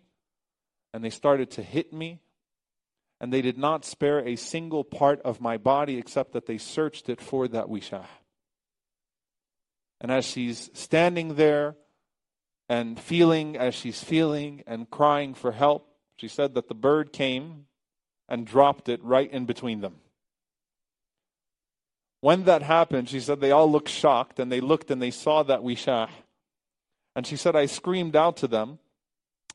and 0.93 1.03
they 1.03 1.09
started 1.09 1.51
to 1.51 1.63
hit 1.63 1.93
me. 1.93 2.21
And 3.21 3.31
they 3.31 3.41
did 3.41 3.57
not 3.57 3.85
spare 3.85 4.19
a 4.19 4.35
single 4.35 4.83
part 4.83 5.21
of 5.21 5.39
my 5.39 5.57
body 5.57 5.97
except 5.97 6.33
that 6.33 6.45
they 6.45 6.57
searched 6.57 7.09
it 7.09 7.21
for 7.21 7.47
that 7.47 7.67
wishah. 7.67 8.05
And 10.01 10.11
as 10.11 10.25
she's 10.25 10.69
standing 10.73 11.35
there 11.35 11.75
and 12.67 12.99
feeling 12.99 13.55
as 13.55 13.73
she's 13.73 14.03
feeling 14.03 14.63
and 14.67 14.89
crying 14.89 15.33
for 15.33 15.53
help, 15.53 15.87
she 16.17 16.27
said 16.27 16.55
that 16.55 16.67
the 16.67 16.75
bird 16.75 17.13
came 17.13 17.67
and 18.27 18.45
dropped 18.45 18.89
it 18.89 19.03
right 19.03 19.31
in 19.31 19.45
between 19.45 19.81
them. 19.81 19.95
When 22.24 22.44
that 22.44 22.62
happened, 22.62 23.08
she 23.08 23.20
said 23.20 23.40
they 23.40 23.50
all 23.50 23.70
looked 23.70 23.88
shocked 23.88 24.38
and 24.38 24.52
they 24.52 24.60
looked 24.60 24.90
and 24.90 25.00
they 25.00 25.10
saw 25.10 25.42
that 25.44 25.60
wishah. 25.60 26.08
And 27.16 27.26
she 27.26 27.36
said, 27.36 27.56
I 27.56 27.66
screamed 27.66 28.14
out 28.14 28.36
to 28.38 28.46
them 28.46 28.78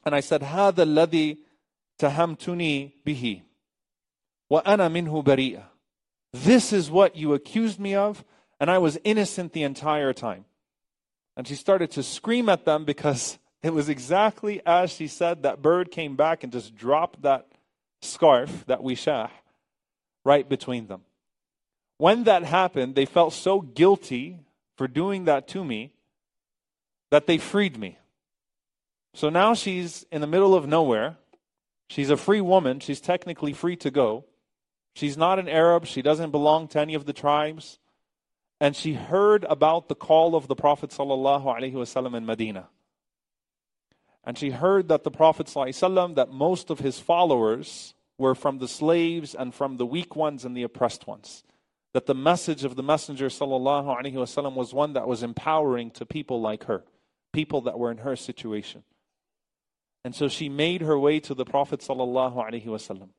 and 0.04 0.15
I 0.15 0.20
said, 0.20 0.42
هذا 0.42 0.84
الذي 0.84 1.38
تهمتني 2.00 2.92
به 3.06 3.42
وأنا 4.51 4.89
منه 4.89 5.24
بريئة. 5.24 5.63
This 6.34 6.74
is 6.74 6.92
what 6.92 7.15
you 7.15 7.34
accused 7.34 7.80
me 7.80 7.96
of, 7.96 8.25
and 8.60 8.70
I 8.70 8.77
was 8.77 9.00
innocent 9.06 9.54
the 9.54 9.63
entire 9.63 10.12
time. 10.12 10.46
And 11.38 11.48
she 11.48 11.56
started 11.56 11.92
to 11.92 12.04
scream 12.04 12.50
at 12.50 12.65
them 12.65 12.84
because 12.84 13.39
it 13.63 13.74
was 13.74 13.89
exactly 13.89 14.62
as 14.65 14.92
she 14.92 15.08
said 15.08 15.44
that 15.44 15.62
bird 15.62 15.92
came 15.92 16.15
back 16.15 16.44
and 16.44 16.51
just 16.51 16.75
dropped 16.75 17.22
that 17.22 17.48
scarf, 18.01 18.65
that 18.68 18.82
wishah, 18.82 19.30
right 20.24 20.48
between 20.48 20.88
them. 20.88 21.01
When 22.00 22.25
that 22.25 22.45
happened, 22.45 22.95
they 22.95 23.04
felt 23.04 23.35
so 23.35 23.61
guilty 23.61 24.38
for 24.78 24.88
doing 24.88 25.26
that 25.26 25.47
to 25.49 25.62
me 25.62 25.92
that 27.11 27.26
they 27.26 27.37
freed 27.37 27.78
me. 27.78 27.99
So 29.12 29.28
now 29.28 29.52
she's 29.52 30.07
in 30.11 30.23
the 30.23 30.26
middle 30.26 30.54
of 30.54 30.66
nowhere. 30.66 31.19
She's 31.90 32.09
a 32.09 32.16
free 32.16 32.40
woman. 32.40 32.80
She's 32.80 33.02
technically 33.02 33.52
free 33.52 33.76
to 33.76 33.90
go. 33.90 34.25
She's 34.95 35.19
not 35.19 35.38
an 35.38 35.47
Arab. 35.47 35.85
She 35.85 36.00
doesn't 36.00 36.30
belong 36.30 36.69
to 36.69 36.80
any 36.80 36.95
of 36.95 37.04
the 37.04 37.12
tribes. 37.12 37.78
And 38.59 38.75
she 38.75 38.95
heard 38.95 39.45
about 39.45 39.90
the 39.90 39.95
call 39.95 40.35
of 40.35 40.49
the 40.49 40.57
Prophet 40.57 40.92
ﷺ 40.92 42.16
in 42.16 42.25
Medina. 42.25 42.69
And 44.25 44.38
she 44.38 44.49
heard 44.49 44.88
that 44.88 45.04
the 45.04 45.11
Prophet 45.11 45.49
ﷺ, 45.49 46.14
that 46.14 46.33
most 46.33 46.71
of 46.71 46.78
his 46.78 46.99
followers 46.99 47.92
were 48.16 48.35
from 48.35 48.57
the 48.57 48.69
slaves 48.69 49.35
and 49.35 49.54
from 49.54 49.76
the 49.76 49.85
weak 49.85 50.16
ones 50.16 50.47
and 50.47 50.57
the 50.57 50.62
oppressed 50.62 51.07
ones 51.07 51.45
that 51.94 52.06
the 52.06 52.15
message 52.15 52.65
of 52.65 52.75
the 52.75 52.84
Messenger 52.84 53.27
وسلم, 53.27 54.56
was 54.56 54.74
one 54.74 54.94
that 54.94 55.08
was 55.08 55.24
empowering 55.24 55.92
to 55.92 56.06
people 56.06 56.42
like 56.42 56.65
her, 56.65 56.84
people 57.32 57.62
that 57.62 57.80
were 57.80 57.92
in 57.92 58.00
her 58.00 58.15
situation. 58.15 58.84
And 60.04 60.13
so 60.13 60.27
she 60.27 60.50
made 60.50 60.82
her 60.82 61.00
way 61.00 61.20
to 61.22 61.34
the 61.34 61.46
Prophet 61.46 61.80
وسلم, 61.80 63.10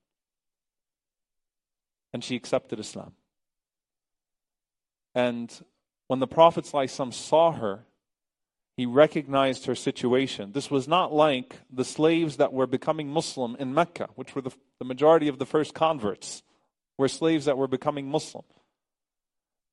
and 2.13 2.23
she 2.23 2.37
accepted 2.37 2.79
Islam. 2.79 3.13
And 5.15 5.51
when 6.09 6.21
the 6.21 6.27
Prophet 6.27 6.65
ﷺ 6.67 7.15
saw 7.15 7.53
her, 7.53 7.87
he 8.77 8.85
recognized 8.85 9.65
her 9.65 9.75
situation. 9.75 10.53
This 10.53 10.71
was 10.71 10.87
not 10.87 11.13
like 11.13 11.57
the 11.73 11.85
slaves 11.85 12.37
that 12.37 12.53
were 12.53 12.67
becoming 12.67 13.09
Muslim 13.09 13.57
in 13.59 13.73
Mecca, 13.73 14.11
which 14.15 14.35
were 14.35 14.43
the, 14.43 14.53
the 14.79 14.85
majority 14.85 15.29
of 15.29 15.39
the 15.39 15.47
first 15.47 15.73
converts, 15.73 16.43
were 16.99 17.09
slaves 17.09 17.47
that 17.47 17.57
were 17.57 17.67
becoming 17.67 18.09
Muslim. 18.09 18.45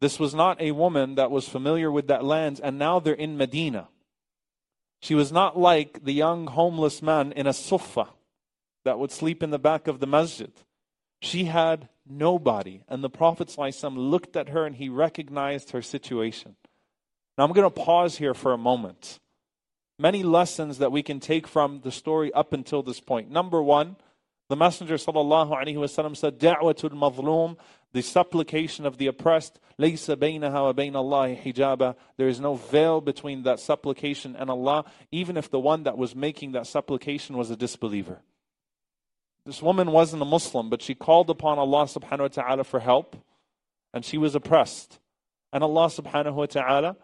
This 0.01 0.21
was 0.21 0.35
not 0.35 0.61
a 0.61 0.73
woman 0.73 1.17
that 1.17 1.31
was 1.31 1.49
familiar 1.49 1.91
with 1.91 2.07
that 2.07 2.25
land, 2.25 2.61
and 2.63 2.79
now 2.79 3.01
they're 3.01 3.15
in 3.15 3.37
Medina. 3.37 3.89
She 5.01 5.15
was 5.15 5.33
not 5.33 5.59
like 5.59 6.05
the 6.05 6.13
young 6.13 6.47
homeless 6.47 7.03
man 7.03 7.33
in 7.33 7.47
a 7.47 7.53
sufa 7.53 8.09
that 8.85 8.99
would 8.99 9.11
sleep 9.11 9.43
in 9.43 9.51
the 9.51 9.59
back 9.59 9.87
of 9.87 10.01
the 10.01 10.07
masjid. 10.07 10.53
She 11.21 11.45
had 11.45 11.89
nobody, 12.09 12.83
and 12.89 13.03
the 13.03 13.11
Prophet 13.11 13.49
ﷺ 13.49 13.97
looked 13.97 14.37
at 14.37 14.51
her 14.51 14.65
and 14.65 14.77
he 14.77 14.89
recognized 14.89 15.71
her 15.71 15.83
situation. 15.83 16.57
Now 17.37 17.45
I'm 17.45 17.53
going 17.53 17.65
to 17.65 17.71
pause 17.71 18.19
here 18.19 18.35
for 18.35 18.53
a 18.53 18.59
moment. 18.59 19.19
Many 19.99 20.23
lessons 20.23 20.79
that 20.79 20.93
we 20.93 21.03
can 21.03 21.19
take 21.19 21.47
from 21.47 21.81
the 21.83 21.91
story 21.91 22.33
up 22.33 22.53
until 22.53 22.83
this 22.83 23.01
point. 23.01 23.31
Number 23.31 23.63
one, 23.63 23.97
the 24.49 24.57
Messenger 24.57 24.95
ﷺ 24.95 26.17
said, 26.17 26.39
Da'watul 26.39 26.91
mazlum, 26.91 27.57
the 27.94 28.02
supplication 28.02 28.86
of 28.86 28.98
the 28.98 29.08
oppressed, 29.08 29.60
لَيْسَ 29.80 30.16
بَيْنَهَا 30.16 30.74
وَبَيْنَ 30.74 30.94
اللَّهِ 30.94 31.42
حِجَابًا 31.44 31.96
There 32.18 32.28
is 32.28 32.40
no 32.40 32.56
veil 32.56 33.02
between 33.02 33.44
that 33.44 33.60
supplication 33.60 34.36
and 34.36 34.50
Allah, 34.50 34.86
even 35.12 35.38
if 35.38 35.50
the 35.50 35.60
one 35.60 35.84
that 35.84 35.98
was 35.98 36.16
making 36.16 36.54
that 36.54 36.68
supplication 36.68 37.38
was 37.38 37.52
a 37.52 37.56
disbeliever. 37.56 38.22
This 39.46 39.62
woman 39.62 39.92
wasn't 39.92 40.22
a 40.22 40.26
Muslim, 40.26 40.70
but 40.70 40.82
she 40.82 40.96
called 40.96 41.30
upon 41.30 41.60
Allah 41.60 41.84
subhanahu 41.84 42.20
wa 42.20 42.28
ta'ala 42.30 42.64
for 42.64 42.80
help, 42.80 43.16
and 43.94 44.04
she 44.04 44.18
was 44.18 44.36
oppressed. 44.36 45.00
And 45.52 45.64
Allah 45.64 45.88
subhanahu 45.88 46.34
wa 46.34 46.46
ta'ala 46.46 46.98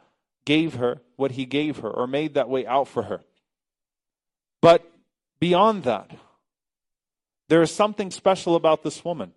gave 0.45 0.75
her 0.75 1.01
what 1.17 1.31
He 1.31 1.45
gave 1.45 1.79
her, 1.79 1.89
or 1.89 2.07
made 2.07 2.33
that 2.33 2.49
way 2.49 2.65
out 2.65 2.87
for 2.87 3.03
her. 3.03 3.21
But 4.61 4.89
beyond 5.39 5.83
that, 5.83 6.11
there 7.49 7.61
is 7.61 7.71
something 7.71 8.09
special 8.09 8.55
about 8.55 8.83
this 8.83 9.03
woman. 9.03 9.33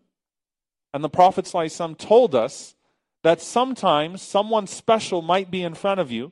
And 0.94 1.04
the 1.04 1.10
Prophet 1.10 1.46
ﷺ 1.46 1.98
told 1.98 2.34
us 2.34 2.76
that 3.24 3.42
sometimes 3.42 4.22
someone 4.22 4.68
special 4.68 5.22
might 5.22 5.52
be 5.52 5.64
in 5.64 5.74
front 5.74 6.00
of 6.00 6.12
you 6.12 6.32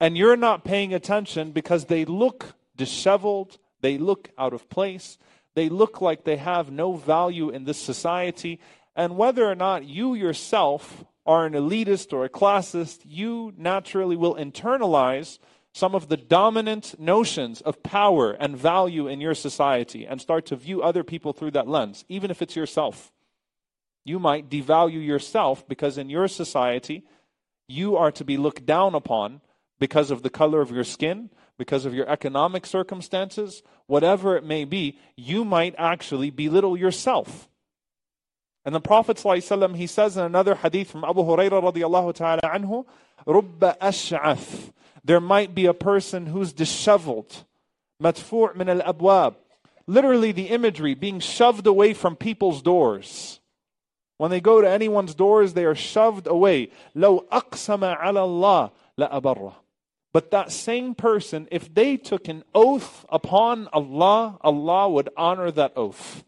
and 0.00 0.16
you're 0.16 0.36
not 0.36 0.64
paying 0.64 0.92
attention 0.92 1.52
because 1.52 1.86
they 1.86 2.04
look 2.04 2.54
disheveled, 2.76 3.58
they 3.80 3.98
look 3.98 4.30
out 4.36 4.52
of 4.52 4.68
place, 4.68 5.18
they 5.54 5.68
look 5.68 6.00
like 6.00 6.24
they 6.24 6.36
have 6.36 6.70
no 6.70 6.94
value 6.94 7.50
in 7.50 7.64
this 7.64 7.78
society. 7.78 8.60
And 8.96 9.16
whether 9.16 9.48
or 9.48 9.54
not 9.54 9.84
you 9.84 10.14
yourself 10.14 11.04
are 11.26 11.46
an 11.46 11.54
elitist 11.54 12.12
or 12.12 12.24
a 12.24 12.28
classist, 12.28 13.00
you 13.04 13.52
naturally 13.56 14.16
will 14.16 14.34
internalize 14.34 15.38
some 15.72 15.94
of 15.94 16.08
the 16.08 16.16
dominant 16.16 16.98
notions 17.00 17.60
of 17.60 17.82
power 17.82 18.32
and 18.32 18.56
value 18.56 19.08
in 19.08 19.20
your 19.20 19.34
society 19.34 20.06
and 20.06 20.20
start 20.20 20.46
to 20.46 20.56
view 20.56 20.82
other 20.82 21.02
people 21.02 21.32
through 21.32 21.50
that 21.50 21.66
lens, 21.66 22.04
even 22.08 22.30
if 22.30 22.40
it's 22.42 22.54
yourself. 22.54 23.12
You 24.05 24.19
might 24.19 24.49
devalue 24.49 25.05
yourself 25.05 25.67
because 25.67 25.97
in 25.97 26.09
your 26.09 26.27
society, 26.27 27.03
you 27.67 27.95
are 27.97 28.11
to 28.13 28.25
be 28.25 28.37
looked 28.37 28.65
down 28.65 28.95
upon 28.95 29.41
because 29.79 30.11
of 30.11 30.23
the 30.23 30.29
color 30.29 30.61
of 30.61 30.71
your 30.71 30.83
skin, 30.83 31.29
because 31.57 31.85
of 31.85 31.93
your 31.93 32.09
economic 32.09 32.65
circumstances, 32.65 33.61
whatever 33.85 34.35
it 34.35 34.43
may 34.43 34.65
be, 34.65 34.97
you 35.15 35.45
might 35.45 35.75
actually 35.77 36.29
belittle 36.29 36.75
yourself. 36.75 37.49
And 38.65 38.75
the 38.75 38.81
Prophet 38.81 39.17
ﷺ, 39.17 39.75
he 39.75 39.87
says 39.87 40.17
in 40.17 40.23
another 40.23 40.55
hadith 40.55 40.91
from 40.91 41.03
Abu 41.03 41.21
Hurairah 41.21 41.73
radiallahu 41.73 42.13
ta'ala 42.15 42.41
anhu, 42.43 42.85
رُبَّ 43.25 43.77
أَشْعَث 43.77 44.71
There 45.03 45.21
might 45.21 45.55
be 45.55 45.65
a 45.65 45.73
person 45.73 46.27
who's 46.27 46.53
disheveled, 46.53 47.45
مَدْفُوع 48.01 48.55
مِنَ 48.55 48.81
الْأَبْوَابِ 48.81 49.35
Literally 49.87 50.31
the 50.31 50.49
imagery, 50.49 50.93
being 50.93 51.19
shoved 51.19 51.65
away 51.65 51.93
from 51.93 52.15
people's 52.15 52.61
doors. 52.61 53.39
When 54.17 54.31
they 54.31 54.41
go 54.41 54.61
to 54.61 54.69
anyone's 54.69 55.15
doors, 55.15 55.53
they 55.53 55.65
are 55.65 55.75
shoved 55.75 56.27
away. 56.27 56.71
لو 56.95 57.27
أقسم 57.29 57.97
على 57.97 58.19
الله 58.19 58.71
لأبره. 58.97 59.53
But 60.11 60.31
that 60.31 60.51
same 60.51 60.95
person, 60.95 61.47
if 61.51 61.73
they 61.73 61.95
took 61.95 62.27
an 62.27 62.43
oath 62.53 63.05
upon 63.09 63.67
Allah, 63.71 64.37
Allah 64.41 64.89
would 64.89 65.09
honor 65.15 65.51
that 65.51 65.73
oath. 65.75 66.23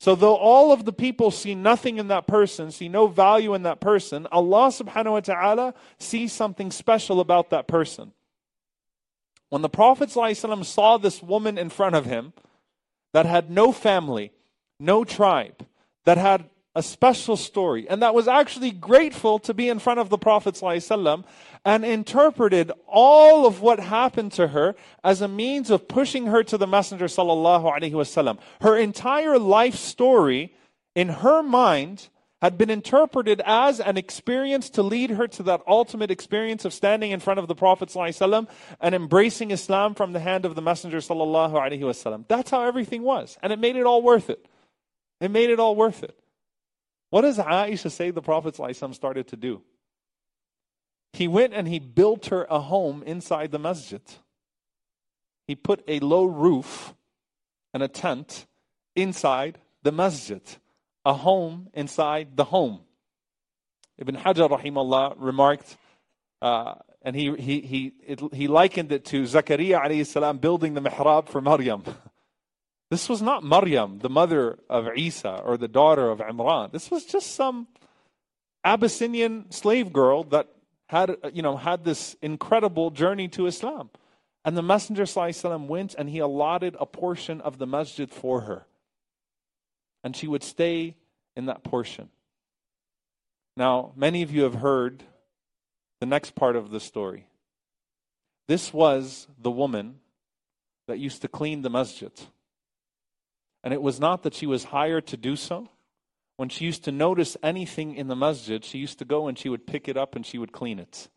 So, 0.00 0.14
though 0.14 0.36
all 0.36 0.72
of 0.72 0.86
the 0.86 0.92
people 0.92 1.30
see 1.30 1.54
nothing 1.54 1.98
in 1.98 2.08
that 2.08 2.26
person, 2.26 2.70
see 2.70 2.88
no 2.88 3.06
value 3.06 3.54
in 3.54 3.62
that 3.64 3.80
person, 3.80 4.26
Allah 4.32 4.68
subhanahu 4.68 5.12
wa 5.12 5.20
ta'ala 5.20 5.74
sees 5.98 6.32
something 6.32 6.70
special 6.70 7.20
about 7.20 7.50
that 7.50 7.68
person. 7.68 8.12
When 9.50 9.62
the 9.62 9.68
Prophet 9.68 10.08
ﷺ 10.08 10.64
saw 10.64 10.96
this 10.96 11.22
woman 11.22 11.58
in 11.58 11.68
front 11.68 11.96
of 11.96 12.06
him 12.06 12.32
that 13.12 13.26
had 13.26 13.50
no 13.50 13.72
family, 13.72 14.32
no 14.78 15.04
tribe, 15.04 15.66
that 16.04 16.16
had 16.16 16.48
a 16.74 16.82
special 16.82 17.36
story, 17.36 17.88
and 17.88 18.02
that 18.02 18.14
was 18.14 18.28
actually 18.28 18.70
grateful 18.70 19.40
to 19.40 19.52
be 19.52 19.68
in 19.68 19.80
front 19.80 19.98
of 19.98 20.08
the 20.08 20.18
Prophet 20.18 20.54
ﷺ 20.54 21.24
and 21.64 21.84
interpreted 21.84 22.70
all 22.86 23.44
of 23.44 23.60
what 23.60 23.80
happened 23.80 24.30
to 24.32 24.48
her 24.48 24.76
as 25.02 25.20
a 25.20 25.26
means 25.26 25.70
of 25.70 25.88
pushing 25.88 26.26
her 26.26 26.44
to 26.44 26.56
the 26.56 26.68
Messenger 26.68 27.06
sallallahu 27.06 27.64
alaihi 27.64 27.92
wasallam. 27.92 28.38
Her 28.60 28.76
entire 28.76 29.36
life 29.38 29.74
story, 29.74 30.54
in 30.94 31.08
her 31.08 31.42
mind, 31.42 32.08
had 32.40 32.56
been 32.56 32.70
interpreted 32.70 33.42
as 33.44 33.80
an 33.80 33.96
experience 33.98 34.70
to 34.70 34.82
lead 34.82 35.10
her 35.10 35.26
to 35.26 35.42
that 35.42 35.60
ultimate 35.66 36.10
experience 36.10 36.64
of 36.64 36.72
standing 36.72 37.10
in 37.10 37.20
front 37.20 37.40
of 37.40 37.48
the 37.48 37.54
Prophet 37.54 37.88
ﷺ 37.88 38.48
and 38.80 38.94
embracing 38.94 39.50
Islam 39.50 39.94
from 39.94 40.12
the 40.12 40.20
hand 40.20 40.44
of 40.44 40.54
the 40.54 40.62
Messenger 40.62 40.98
ﷺ. 40.98 42.24
That's 42.28 42.50
how 42.50 42.62
everything 42.62 43.02
was. 43.02 43.36
And 43.42 43.52
it 43.52 43.58
made 43.58 43.74
it 43.74 43.84
all 43.84 44.02
worth 44.02 44.30
it. 44.30 44.46
It 45.20 45.32
made 45.32 45.50
it 45.50 45.58
all 45.58 45.74
worth 45.74 46.04
it. 46.04 46.16
What 47.15 47.21
does 47.21 47.37
Aisha 47.37 47.89
say 47.89 48.11
the 48.11 48.21
Prophet 48.21 48.57
started 48.93 49.27
to 49.29 49.37
do? 49.37 49.61
He 51.13 51.29
went 51.29 51.53
and 51.53 51.65
he 51.65 51.79
built 51.79 52.25
her 52.25 52.45
a 52.49 52.59
home 52.59 53.03
inside 53.03 53.51
the 53.51 53.57
masjid. 53.57 54.01
He 55.47 55.55
put 55.55 55.81
a 55.87 56.01
low 56.01 56.25
roof 56.25 56.93
and 57.73 57.81
a 57.81 57.87
tent 57.87 58.47
inside 58.97 59.59
the 59.81 59.93
masjid 59.93 60.41
a 61.05 61.13
home 61.13 61.69
inside 61.73 62.35
the 62.35 62.43
home. 62.43 62.81
Ibn 63.97 64.17
Hajar 64.17 64.49
rahimahullah 64.49 65.15
remarked, 65.17 65.77
uh, 66.41 66.73
and 67.01 67.15
he, 67.15 67.33
he, 67.37 67.61
he, 67.61 67.93
it, 68.05 68.19
he 68.33 68.49
likened 68.49 68.91
it 68.91 69.05
to 69.05 69.23
Zakaria 69.23 69.81
alayhi 69.81 70.05
salam 70.05 70.37
building 70.37 70.73
the 70.73 70.81
mihrab 70.81 71.29
for 71.29 71.39
Maryam. 71.39 71.81
This 72.95 73.09
was 73.09 73.21
not 73.21 73.43
Maryam, 73.43 73.99
the 73.99 74.09
mother 74.09 74.57
of 74.69 74.87
Isa 74.95 75.41
or 75.43 75.57
the 75.57 75.67
daughter 75.67 76.09
of 76.09 76.19
Imran. 76.19 76.71
This 76.71 76.89
was 76.89 77.03
just 77.03 77.35
some 77.35 77.67
Abyssinian 78.63 79.51
slave 79.51 79.91
girl 79.91 80.23
that 80.23 80.47
had, 80.87 81.17
you 81.33 81.41
know, 81.41 81.57
had 81.57 81.83
this 81.83 82.15
incredible 82.21 82.91
journey 82.91 83.27
to 83.27 83.47
Islam. 83.47 83.89
And 84.45 84.55
the 84.55 84.61
Messenger 84.61 85.03
ﷺ 85.03 85.67
went 85.67 85.93
and 85.95 86.09
he 86.09 86.19
allotted 86.19 86.77
a 86.79 86.85
portion 86.85 87.41
of 87.41 87.57
the 87.57 87.67
masjid 87.67 88.09
for 88.09 88.39
her 88.47 88.65
and 90.01 90.15
she 90.15 90.29
would 90.29 90.41
stay 90.41 90.95
in 91.35 91.47
that 91.47 91.65
portion. 91.65 92.07
Now, 93.57 93.91
many 93.97 94.21
of 94.21 94.31
you 94.31 94.43
have 94.43 94.55
heard 94.55 95.03
the 95.99 96.05
next 96.05 96.33
part 96.33 96.55
of 96.55 96.69
the 96.69 96.79
story. 96.79 97.27
This 98.47 98.73
was 98.73 99.27
the 99.37 99.51
woman 99.51 99.95
that 100.87 100.97
used 100.97 101.23
to 101.23 101.27
clean 101.27 101.61
the 101.61 101.69
masjid. 101.69 102.13
And 103.65 103.73
it 103.73 103.81
was 103.81 103.99
not 103.99 104.21
that 104.23 104.35
she 104.35 104.45
was 104.45 104.65
hired 104.65 105.07
to 105.07 105.17
do 105.17 105.35
so. 105.35 105.67
When 106.37 106.49
she 106.49 106.65
used 106.65 106.83
to 106.83 106.91
notice 106.91 107.35
anything 107.41 107.95
in 107.95 108.07
the 108.07 108.15
masjid, 108.15 108.63
she 108.63 108.77
used 108.77 108.99
to 108.99 109.05
go 109.05 109.27
and 109.27 109.37
she 109.37 109.49
would 109.49 109.65
pick 109.65 109.87
it 109.87 109.97
up 109.97 110.15
and 110.15 110.23
she 110.25 110.37
would 110.37 110.51
clean 110.51 110.77
it. 110.77 111.09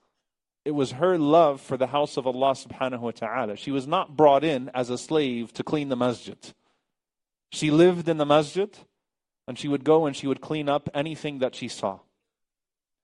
It 0.64 0.70
was 0.70 0.92
her 0.92 1.18
love 1.18 1.60
for 1.60 1.76
the 1.76 1.88
house 1.88 2.16
of 2.16 2.26
Allah 2.26 2.52
subhanahu 2.52 3.00
wa 3.00 3.10
ta'ala. 3.10 3.56
She 3.56 3.70
was 3.70 3.86
not 3.86 4.16
brought 4.16 4.44
in 4.44 4.70
as 4.74 4.88
a 4.88 4.96
slave 4.96 5.52
to 5.54 5.62
clean 5.62 5.90
the 5.90 5.96
masjid. 5.96 6.38
She 7.50 7.70
lived 7.70 8.08
in 8.08 8.16
the 8.16 8.26
masjid 8.26 8.74
and 9.46 9.58
she 9.58 9.68
would 9.68 9.84
go 9.84 10.06
and 10.06 10.16
she 10.16 10.26
would 10.26 10.40
clean 10.40 10.68
up 10.68 10.88
anything 10.94 11.40
that 11.40 11.54
she 11.54 11.68
saw. 11.68 12.00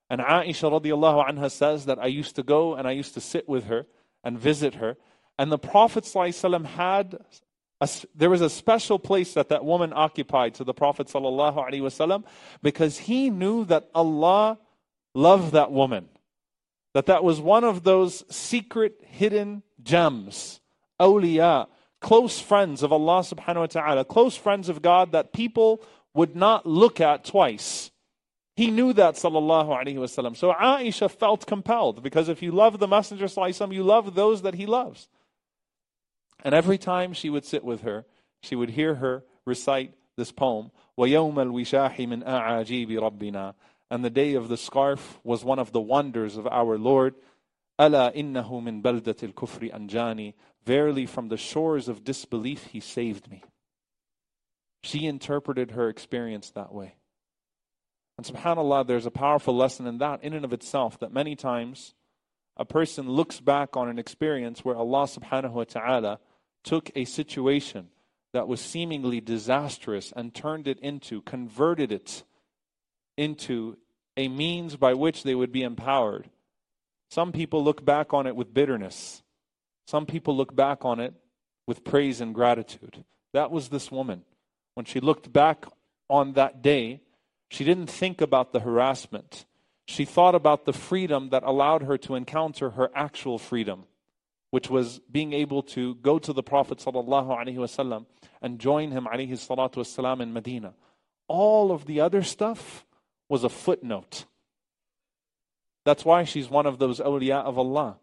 And 0.09 0.21
Aisha 0.21 0.71
radiallahu 0.71 1.29
anha 1.29 1.51
says 1.51 1.87
that 1.87 1.99
I 1.99 2.07
used 2.07 2.37
to 2.37 2.43
go 2.43 2.75
and 2.75 2.87
I 2.87 2.93
used 2.93 3.15
to 3.15 3.21
sit 3.21 3.49
with 3.49 3.65
her 3.65 3.87
and 4.23 4.39
visit 4.39 4.77
her. 4.77 4.97
And 5.39 5.51
the 5.51 5.59
Prophet 5.59 6.05
ﷺ 6.05 6.65
had, 6.65 7.19
a, 7.85 8.07
there 8.15 8.31
was 8.31 8.41
a 8.41 8.51
special 8.51 8.99
place 8.99 9.35
that 9.35 9.49
that 9.49 9.65
woman 9.65 9.93
occupied 9.95 10.55
to 10.55 10.65
the 10.65 10.75
Prophet 10.75 11.09
ﷺ 11.09 12.25
because 12.63 12.99
he 12.99 13.31
knew 13.31 13.65
that 13.67 13.89
Allah 13.95 14.59
loved 15.15 15.53
that 15.53 15.71
woman. 15.71 16.09
That 16.95 17.07
that 17.07 17.25
was 17.25 17.41
one 17.41 17.65
of 17.65 17.83
those 17.83 18.25
secret 18.35 19.01
hidden 19.05 19.63
gems, 19.83 20.61
awliya, 21.01 21.67
close 22.01 22.39
friends 22.39 22.83
of 22.83 22.93
Allah 22.93 23.21
subhanahu 23.21 23.57
wa 23.57 23.67
ta'ala, 23.67 24.05
close 24.05 24.37
friends 24.37 24.69
of 24.69 24.83
God 24.83 25.13
that 25.13 25.33
people 25.33 25.83
would 26.15 26.37
not 26.37 26.67
look 26.67 27.01
at 27.01 27.25
twice. 27.25 27.91
He 28.57 28.71
knew 28.71 28.93
that, 28.93 29.15
sallallahu 29.15 29.97
wasallam. 29.97 30.37
So 30.37 30.53
Aisha 30.53 31.11
felt 31.11 31.47
compelled 31.47 32.03
because 32.03 32.29
if 32.29 32.43
you 32.43 32.53
love 32.53 32.79
the 32.79 32.87
Messenger, 32.87 33.25
sallallahu 33.25 33.73
you 33.73 33.83
love 33.83 34.15
those 34.15 34.43
that 34.43 34.55
he 34.55 34.67
loves. 34.67 35.09
And 36.44 36.56
every 36.56 36.78
time 36.78 37.14
she 37.14 37.30
would 37.30 37.46
sit 37.46 37.64
with 37.64 37.82
her, 37.82 38.06
she 38.42 38.56
would 38.56 38.72
hear 38.72 38.96
her 38.96 39.24
recite 39.46 39.94
this 40.16 40.32
poem, 40.32 40.72
وَيَوْمَ 40.98 41.34
الْوِشَاحِ 41.34 41.96
مِنْ 42.08 42.26
أَعَاجِيبِ 42.26 42.90
رَبِّنَا 42.90 43.54
And 43.90 44.04
the 44.04 44.10
day 44.10 44.34
of 44.34 44.50
the 44.50 44.58
scarf 44.58 45.20
was 45.24 45.44
one 45.44 45.60
of 45.60 45.72
the 45.72 45.82
wonders 45.82 46.38
of 46.38 46.46
our 46.48 46.78
Lord. 46.78 47.16
أَلَا 47.80 48.16
إِنَّهُ 48.16 48.50
مِنْ 48.50 48.82
بَلْدَةِ 48.82 49.34
الْكُفْرِ 49.34 49.74
أَنْجَانِي 49.74 50.34
Verily 50.66 51.06
from 51.06 51.30
the 51.30 51.38
shores 51.38 51.88
of 51.88 52.04
disbelief 52.04 52.66
he 52.66 52.80
saved 52.80 53.32
me. 53.32 53.44
She 54.84 55.06
interpreted 55.06 55.72
her 55.72 55.90
experience 55.90 56.52
that 56.52 56.74
way. 56.74 56.96
And 58.18 58.26
subhanAllah, 58.26 58.86
there's 58.86 59.06
a 59.06 59.12
powerful 59.12 59.56
lesson 59.56 59.88
in 59.88 59.98
that, 60.00 60.24
in 60.24 60.34
and 60.34 60.44
of 60.44 60.52
itself, 60.52 61.00
that 61.00 61.14
many 61.14 61.36
times 61.38 61.96
a 62.58 62.66
person 62.66 63.10
looks 63.10 63.40
back 63.40 63.78
on 63.78 63.88
an 63.88 63.98
experience 63.98 64.66
where 64.66 64.76
Allah 64.76 65.04
subhanahu 65.04 65.52
wa 65.52 65.64
ta'ala 65.64 66.20
took 66.65 66.91
a 66.97 67.05
situation 67.05 67.89
that 68.33 68.49
was 68.49 68.61
seemingly 68.61 69.21
disastrous 69.21 70.13
and 70.17 70.35
turned 70.35 70.67
it 70.67 70.81
into, 70.81 71.23
converted 71.23 71.93
it 71.93 72.25
into 73.17 73.77
a 74.17 74.27
means 74.29 74.77
by 74.77 74.95
which 74.95 75.23
they 75.23 75.35
would 75.35 75.53
be 75.53 75.63
empowered. 75.63 76.29
Some 77.11 77.31
people 77.31 77.63
look 77.63 77.85
back 77.85 78.13
on 78.13 78.27
it 78.27 78.35
with 78.35 78.53
bitterness. 78.53 79.23
Some 79.87 80.07
people 80.07 80.37
look 80.37 80.57
back 80.57 80.85
on 80.85 80.99
it 80.99 81.15
with 81.67 81.85
praise 81.85 82.21
and 82.21 82.35
gratitude. 82.35 83.05
That 83.33 83.51
was 83.51 83.69
this 83.69 83.91
woman. 83.91 84.25
When 84.75 84.87
she 84.87 85.01
looked 85.01 85.33
back 85.33 85.67
on 86.09 86.33
that 86.33 86.63
day, 86.63 87.03
she 87.51 87.65
didn't 87.65 87.87
think 87.87 88.21
about 88.21 88.53
the 88.53 88.61
harassment. 88.61 89.45
She 89.87 90.05
thought 90.05 90.35
about 90.35 90.65
the 90.65 90.73
freedom 90.73 91.29
that 91.29 91.43
allowed 91.45 91.83
her 91.83 91.99
to 91.99 92.15
encounter 92.15 92.71
her 92.71 92.91
actual 92.95 93.39
freedom, 93.39 93.85
which 94.54 94.70
was 94.70 95.00
being 95.12 95.34
able 95.34 95.62
to 95.62 95.96
go 95.96 96.18
to 96.20 96.34
the 96.34 96.44
Prophet 96.44 96.80
ﷺ 96.80 98.06
and 98.42 98.60
join 98.60 98.92
him 98.92 99.08
ﷺ 99.12 100.22
in 100.22 100.34
Medina. 100.34 100.74
All 101.28 101.72
of 101.72 101.86
the 101.86 102.02
other 102.02 102.24
stuff 102.24 102.86
was 103.28 103.44
a 103.44 103.50
footnote. 103.50 104.26
That's 105.86 106.04
why 106.04 106.24
she's 106.24 106.50
one 106.50 106.66
of 106.66 106.80
those 106.80 107.00
awliya 107.00 107.44
of 107.44 107.58
Allah. 107.58 107.98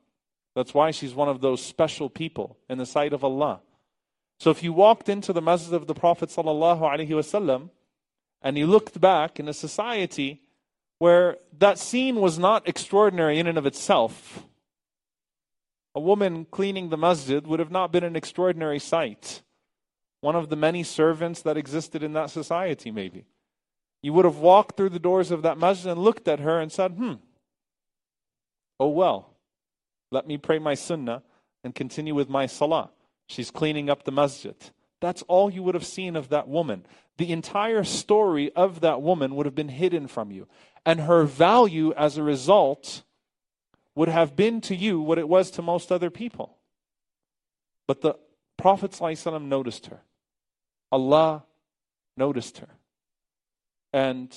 That's 0.55 0.73
why 0.73 0.91
she's 0.91 1.15
one 1.15 1.29
of 1.29 1.41
those 1.41 1.63
special 1.63 2.09
people 2.09 2.57
in 2.69 2.79
the 2.79 2.87
sight 2.87 3.13
of 3.13 3.25
Allah. 3.25 3.61
So 4.39 4.51
if 4.51 4.63
you 4.63 4.73
walked 4.73 5.09
into 5.09 5.33
the 5.33 5.43
masjid 5.43 5.75
of 5.75 5.87
the 5.87 5.95
Prophet 5.95 6.29
ﷺ 6.31 7.71
and 8.43 8.59
you 8.59 8.67
looked 8.67 9.01
back 9.01 9.41
in 9.41 9.49
a 9.49 9.53
society 9.53 10.43
where 10.99 11.37
that 11.59 11.79
scene 11.79 12.17
was 12.17 12.39
not 12.39 12.69
extraordinary 12.69 13.39
in 13.39 13.47
and 13.47 13.59
of 13.59 13.67
itself, 13.67 14.45
a 15.94 16.00
woman 16.00 16.46
cleaning 16.50 16.90
the 16.90 16.98
masjid 16.98 17.46
would 17.46 17.60
have 17.60 17.72
not 17.72 17.92
been 17.92 18.04
an 18.04 18.16
extraordinary 18.16 18.80
sight. 18.80 19.42
One 20.22 20.36
of 20.36 20.50
the 20.50 20.56
many 20.56 20.84
servants 20.84 21.42
that 21.42 21.58
existed 21.58 22.04
in 22.04 22.14
that 22.14 22.30
society, 22.30 22.92
maybe. 22.92 23.26
You 24.04 24.14
would 24.14 24.26
have 24.26 24.38
walked 24.38 24.78
through 24.78 24.90
the 24.90 25.00
doors 25.00 25.32
of 25.32 25.42
that 25.42 25.58
masjid 25.58 25.92
and 25.92 26.02
looked 26.02 26.28
at 26.28 26.40
her 26.40 26.60
and 26.60 26.72
said, 26.72 26.92
hmm, 26.92 27.14
oh 28.80 28.90
well. 28.90 29.36
Let 30.12 30.28
me 30.28 30.38
pray 30.38 30.60
my 30.60 30.74
sunnah 30.74 31.24
and 31.64 31.74
continue 31.74 32.14
with 32.14 32.30
my 32.30 32.46
salah. 32.46 32.92
She's 33.28 33.52
cleaning 33.52 33.90
up 33.90 34.04
the 34.04 34.12
masjid. 34.12 34.56
That's 35.00 35.22
all 35.24 35.50
you 35.50 35.64
would 35.64 35.76
have 35.76 35.86
seen 35.86 36.16
of 36.16 36.30
that 36.30 36.48
woman. 36.48 36.86
The 37.18 37.32
entire 37.32 37.84
story 37.84 38.52
of 38.56 38.82
that 38.82 39.02
woman 39.02 39.36
would 39.36 39.46
have 39.46 39.56
been 39.56 39.70
hidden 39.70 40.08
from 40.08 40.32
you. 40.32 40.48
And 40.86 41.02
her 41.02 41.24
value 41.24 41.94
as 41.94 42.18
a 42.18 42.24
result 42.24 43.04
would 43.96 44.08
have 44.08 44.36
been 44.36 44.62
to 44.62 44.76
you 44.76 45.02
what 45.02 45.20
it 45.20 45.28
was 45.28 45.52
to 45.52 45.62
most 45.62 45.92
other 45.92 46.10
people. 46.10 46.58
But 47.88 48.02
the 48.02 48.16
Prophet 48.58 49.00
noticed 49.02 49.88
her. 49.88 50.02
Allah 50.92 51.44
noticed 52.16 52.60
her. 52.60 52.70
And 53.92 54.34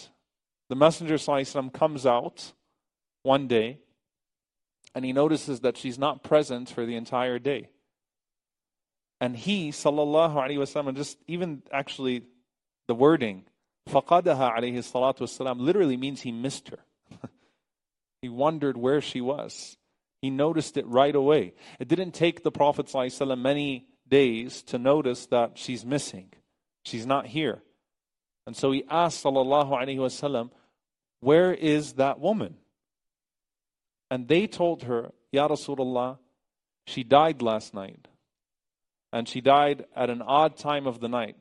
the 0.69 0.77
Messenger 0.77 1.17
ﷺ 1.17 1.73
comes 1.73 2.07
out 2.07 2.53
one 3.23 3.47
day 3.47 3.79
and 4.95 5.05
he 5.05 5.13
notices 5.13 5.61
that 5.61 5.77
she's 5.77 5.99
not 5.99 6.23
present 6.23 6.69
for 6.69 6.87
the 6.87 6.97
entire 6.97 7.39
day. 7.39 7.69
And 9.21 9.37
he, 9.37 9.71
sallallahu 9.71 10.35
alayhi 10.35 10.59
wasallam, 10.59 10.95
just 10.95 11.19
even 11.27 11.63
actually 11.73 12.23
the 12.89 12.95
wording, 12.95 13.45
faqadaha 13.89 14.57
alayhi 14.57 14.79
salatu 14.79 15.21
wasalam, 15.21 15.61
literally 15.61 15.97
means 15.97 16.23
he 16.23 16.33
missed 16.33 16.69
her. 16.69 16.81
He 18.25 18.31
wondered 18.31 18.79
where 18.79 19.03
she 19.03 19.21
was. 19.21 19.77
He 20.23 20.31
noticed 20.31 20.79
it 20.79 20.87
right 20.87 21.15
away. 21.15 21.53
It 21.79 21.89
didn't 21.89 22.13
take 22.13 22.43
the 22.43 22.51
Prophet 22.51 22.87
ﷺ 22.87 23.39
many 23.39 23.87
days 24.09 24.63
to 24.63 24.79
notice 24.79 25.27
that 25.27 25.59
she's 25.59 25.85
missing. 25.85 26.33
She's 26.87 27.05
not 27.05 27.27
here. 27.27 27.61
And 28.47 28.57
so 28.57 28.73
he 28.73 28.83
asked 28.89 29.23
sallallahu 29.23 29.73
alayhi 29.73 29.99
wasallam, 29.99 30.49
where 31.21 31.53
is 31.53 31.93
that 31.95 32.19
woman? 32.19 32.55
And 34.11 34.27
they 34.27 34.47
told 34.47 34.85
her, 34.85 35.13
Ya 35.31 35.47
Rasulullah, 35.47 36.17
she 36.87 37.05
died 37.05 37.43
last 37.43 37.75
night. 37.75 38.09
And 39.13 39.29
she 39.29 39.43
died 39.43 39.85
at 39.95 40.09
an 40.09 40.23
odd 40.23 40.57
time 40.57 40.87
of 40.87 40.99
the 41.01 41.11
night. 41.11 41.37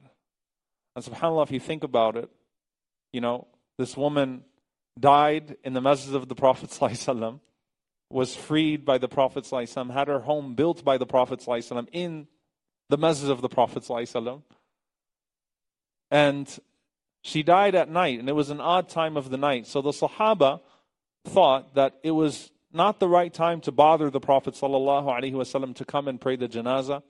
And 0.98 1.06
subhanAllah, 1.06 1.46
if 1.46 1.52
you 1.52 1.62
think 1.62 1.86
about 1.86 2.17
it, 2.17 2.30
you 3.13 3.22
know, 3.22 3.48
this 3.78 3.96
woman 3.96 4.43
died 4.99 5.57
in 5.64 5.73
the 5.73 5.81
masjid 5.81 6.14
of 6.14 6.29
the 6.29 6.35
Prophet 6.35 6.71
ﷺ, 6.71 7.41
was 8.11 8.35
freed 8.35 8.85
by 8.85 8.99
the 8.99 9.09
Prophet 9.09 9.45
ﷺ, 9.45 9.93
had 9.93 10.09
her 10.09 10.21
home 10.21 10.55
built 10.55 10.85
by 10.85 10.99
the 10.99 11.07
Prophet 11.07 11.41
ﷺ 11.41 11.88
in 11.93 12.27
the 12.88 12.97
masjid 12.97 13.31
of 13.31 13.43
the 13.43 13.49
Prophet 13.49 13.83
ﷺ. 13.83 14.43
And 16.11 16.59
she 17.23 17.43
died 17.43 17.75
at 17.75 17.91
night, 17.91 18.19
and 18.19 18.29
it 18.29 18.35
was 18.35 18.51
an 18.51 18.61
odd 18.61 18.88
time 18.88 19.17
of 19.17 19.29
the 19.29 19.37
night. 19.37 19.67
So 19.67 19.83
the 19.83 19.91
Sahaba 19.91 20.61
thought 21.27 21.75
that 21.75 21.99
it 22.03 22.12
was 22.12 22.51
not 22.73 23.01
the 23.01 23.09
right 23.09 23.33
time 23.33 23.61
to 23.62 23.73
bother 23.73 24.11
the 24.11 24.21
Prophet 24.21 24.55
ﷺ 24.55 25.75
to 25.77 25.85
come 25.85 26.09
and 26.09 26.21
pray 26.21 26.37
the 26.37 26.49
janazah. 26.49 27.03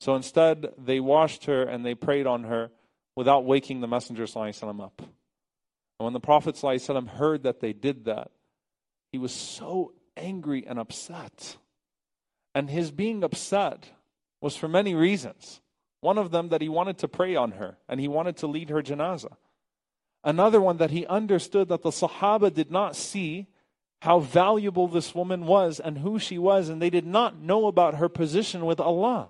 So 0.00 0.14
instead, 0.14 0.68
they 0.78 1.00
washed 1.00 1.46
her 1.46 1.64
and 1.64 1.84
they 1.84 1.94
prayed 1.94 2.26
on 2.26 2.44
her 2.44 2.70
without 3.16 3.44
waking 3.44 3.80
the 3.80 3.88
Messenger 3.88 4.24
ﷺ 4.24 4.80
up. 4.80 5.02
And 6.03 6.07
when 6.07 6.13
the 6.13 6.19
Prophet 6.19 6.55
ﷺ 6.55 7.07
heard 7.11 7.43
that 7.43 7.61
they 7.61 7.71
did 7.71 8.03
that, 8.03 8.29
he 9.13 9.17
was 9.17 9.31
so 9.31 9.93
angry 10.17 10.67
and 10.67 10.77
upset. 10.77 11.55
And 12.53 12.69
his 12.69 12.91
being 12.91 13.23
upset 13.23 13.89
was 14.41 14.57
for 14.57 14.67
many 14.67 14.95
reasons. 14.95 15.61
One 16.01 16.17
of 16.17 16.29
them 16.29 16.49
that 16.49 16.59
he 16.59 16.67
wanted 16.67 16.97
to 16.97 17.07
pray 17.07 17.37
on 17.37 17.51
her 17.51 17.77
and 17.87 18.01
he 18.01 18.09
wanted 18.09 18.35
to 18.37 18.47
lead 18.47 18.69
her 18.69 18.81
janazah. 18.81 19.37
Another 20.25 20.59
one 20.59 20.75
that 20.75 20.91
he 20.91 21.05
understood 21.05 21.69
that 21.69 21.83
the 21.83 21.91
Sahaba 21.91 22.53
did 22.53 22.69
not 22.69 22.97
see 22.97 23.47
how 24.01 24.19
valuable 24.19 24.89
this 24.89 25.15
woman 25.15 25.45
was 25.45 25.79
and 25.79 25.99
who 25.99 26.19
she 26.19 26.37
was, 26.37 26.67
and 26.67 26.81
they 26.81 26.89
did 26.89 27.07
not 27.07 27.39
know 27.39 27.67
about 27.67 27.95
her 27.95 28.09
position 28.09 28.65
with 28.65 28.81
Allah. 28.81 29.29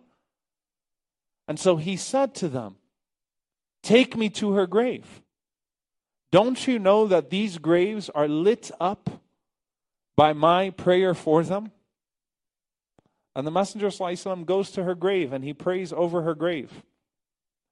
And 1.47 1.59
so 1.59 1.75
he 1.77 1.97
said 1.97 2.33
to 2.35 2.49
them, 2.49 2.77
Take 3.83 4.17
me 4.17 4.31
to 4.31 4.53
her 4.53 4.65
grave. 4.65 5.21
Don't 6.32 6.66
you 6.66 6.78
know 6.78 7.06
that 7.06 7.30
these 7.30 7.58
graves 7.58 8.10
are 8.10 8.28
lit 8.28 8.70
up 8.80 9.22
by 10.16 10.32
my 10.32 10.70
prayer 10.70 11.14
for 11.14 11.42
them? 11.42 11.72
And 13.34 13.46
the 13.46 13.52
Messenger 13.52 13.88
ﷺ 13.88 14.46
goes 14.46 14.70
to 14.72 14.84
her 14.84 14.94
grave 14.94 15.32
and 15.32 15.44
he 15.44 15.54
prays 15.54 15.92
over 15.92 16.22
her 16.22 16.34
grave. 16.34 16.82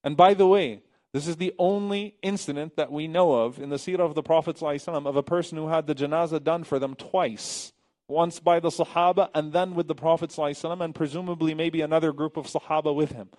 And 0.04 0.16
by 0.16 0.34
the 0.34 0.46
way, 0.46 0.82
this 1.12 1.26
is 1.26 1.36
the 1.36 1.54
only 1.58 2.14
incident 2.22 2.76
that 2.76 2.92
we 2.92 3.08
know 3.08 3.32
of 3.32 3.58
in 3.58 3.68
the 3.68 3.76
seerah 3.76 4.00
of 4.00 4.14
the 4.14 4.22
Prophet 4.22 4.56
ﷺ 4.56 5.06
of 5.06 5.16
a 5.16 5.22
person 5.22 5.58
who 5.58 5.68
had 5.68 5.86
the 5.86 5.94
janazah 5.94 6.44
done 6.44 6.62
for 6.62 6.78
them 6.78 6.94
twice. 6.94 7.72
Once 8.08 8.38
by 8.38 8.60
the 8.60 8.68
Sahaba 8.68 9.28
and 9.34 9.52
then 9.52 9.74
with 9.74 9.88
the 9.88 9.94
Prophet 9.94 10.30
ﷺ, 10.30 10.80
and 10.80 10.94
presumably 10.94 11.54
maybe 11.54 11.80
another 11.80 12.12
group 12.12 12.36
of 12.36 12.46
Sahaba 12.46 12.94
with 12.94 13.10
him. 13.10 13.30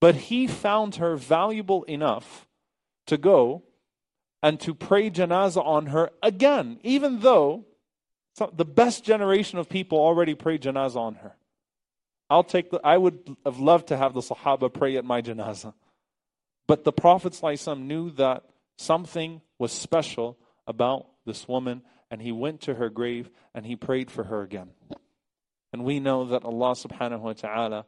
But 0.00 0.14
he 0.14 0.46
found 0.46 0.96
her 0.96 1.16
valuable 1.16 1.84
enough 1.84 2.46
to 3.06 3.16
go 3.16 3.62
and 4.43 4.59
to 4.61 4.73
pray 4.73 5.09
janazah 5.09 5.65
on 5.65 5.87
her 5.87 6.11
again, 6.21 6.79
even 6.83 7.19
though 7.21 7.65
the 8.53 8.65
best 8.65 9.03
generation 9.03 9.57
of 9.57 9.67
people 9.67 9.97
already 9.97 10.35
prayed 10.35 10.61
janazah 10.61 10.97
on 10.97 11.15
her. 11.15 11.35
I'll 12.29 12.43
take 12.43 12.69
the, 12.69 12.79
I 12.83 12.97
would 12.97 13.35
have 13.45 13.59
loved 13.59 13.87
to 13.87 13.97
have 13.97 14.13
the 14.13 14.21
Sahaba 14.21 14.71
pray 14.71 14.97
at 14.97 15.05
my 15.05 15.21
janazah. 15.21 15.73
But 16.67 16.83
the 16.83 16.91
Prophet 16.91 17.41
knew 17.77 18.11
that 18.11 18.43
something 18.77 19.41
was 19.57 19.71
special 19.71 20.37
about 20.67 21.07
this 21.25 21.47
woman, 21.47 21.81
and 22.11 22.21
he 22.21 22.31
went 22.31 22.61
to 22.61 22.75
her 22.75 22.89
grave 22.89 23.29
and 23.55 23.65
he 23.65 23.75
prayed 23.75 24.11
for 24.11 24.25
her 24.25 24.41
again. 24.41 24.69
And 25.73 25.83
we 25.83 25.99
know 25.99 26.25
that 26.25 26.43
Allah 26.43 26.71
subhanahu 26.71 27.19
wa 27.19 27.33
ta'ala 27.33 27.85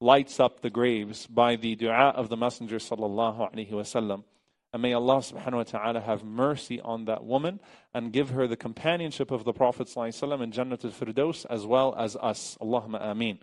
lights 0.00 0.40
up 0.40 0.60
the 0.60 0.70
graves 0.70 1.26
by 1.26 1.56
the 1.56 1.76
dua 1.76 2.12
of 2.16 2.28
the 2.28 2.36
Messenger 2.36 2.78
sallallahu 2.78 3.52
alaihi 3.52 3.70
wasallam. 3.70 4.24
And 4.72 4.80
may 4.80 4.94
Allah 4.94 5.18
subhanahu 5.18 5.52
wa 5.52 5.62
ta'ala 5.64 6.00
have 6.00 6.24
mercy 6.24 6.80
on 6.80 7.04
that 7.04 7.24
woman 7.24 7.60
and 7.92 8.12
give 8.12 8.30
her 8.30 8.46
the 8.46 8.56
companionship 8.56 9.30
of 9.30 9.44
the 9.44 9.52
Prophet 9.52 9.88
sallallahu 9.88 10.42
in 10.42 10.52
Jannat 10.52 10.84
al-Firdaus 10.84 11.44
as 11.50 11.66
well 11.66 11.94
as 11.96 12.16
us. 12.16 12.56
Allahumma 12.60 13.06
ameen. 13.10 13.38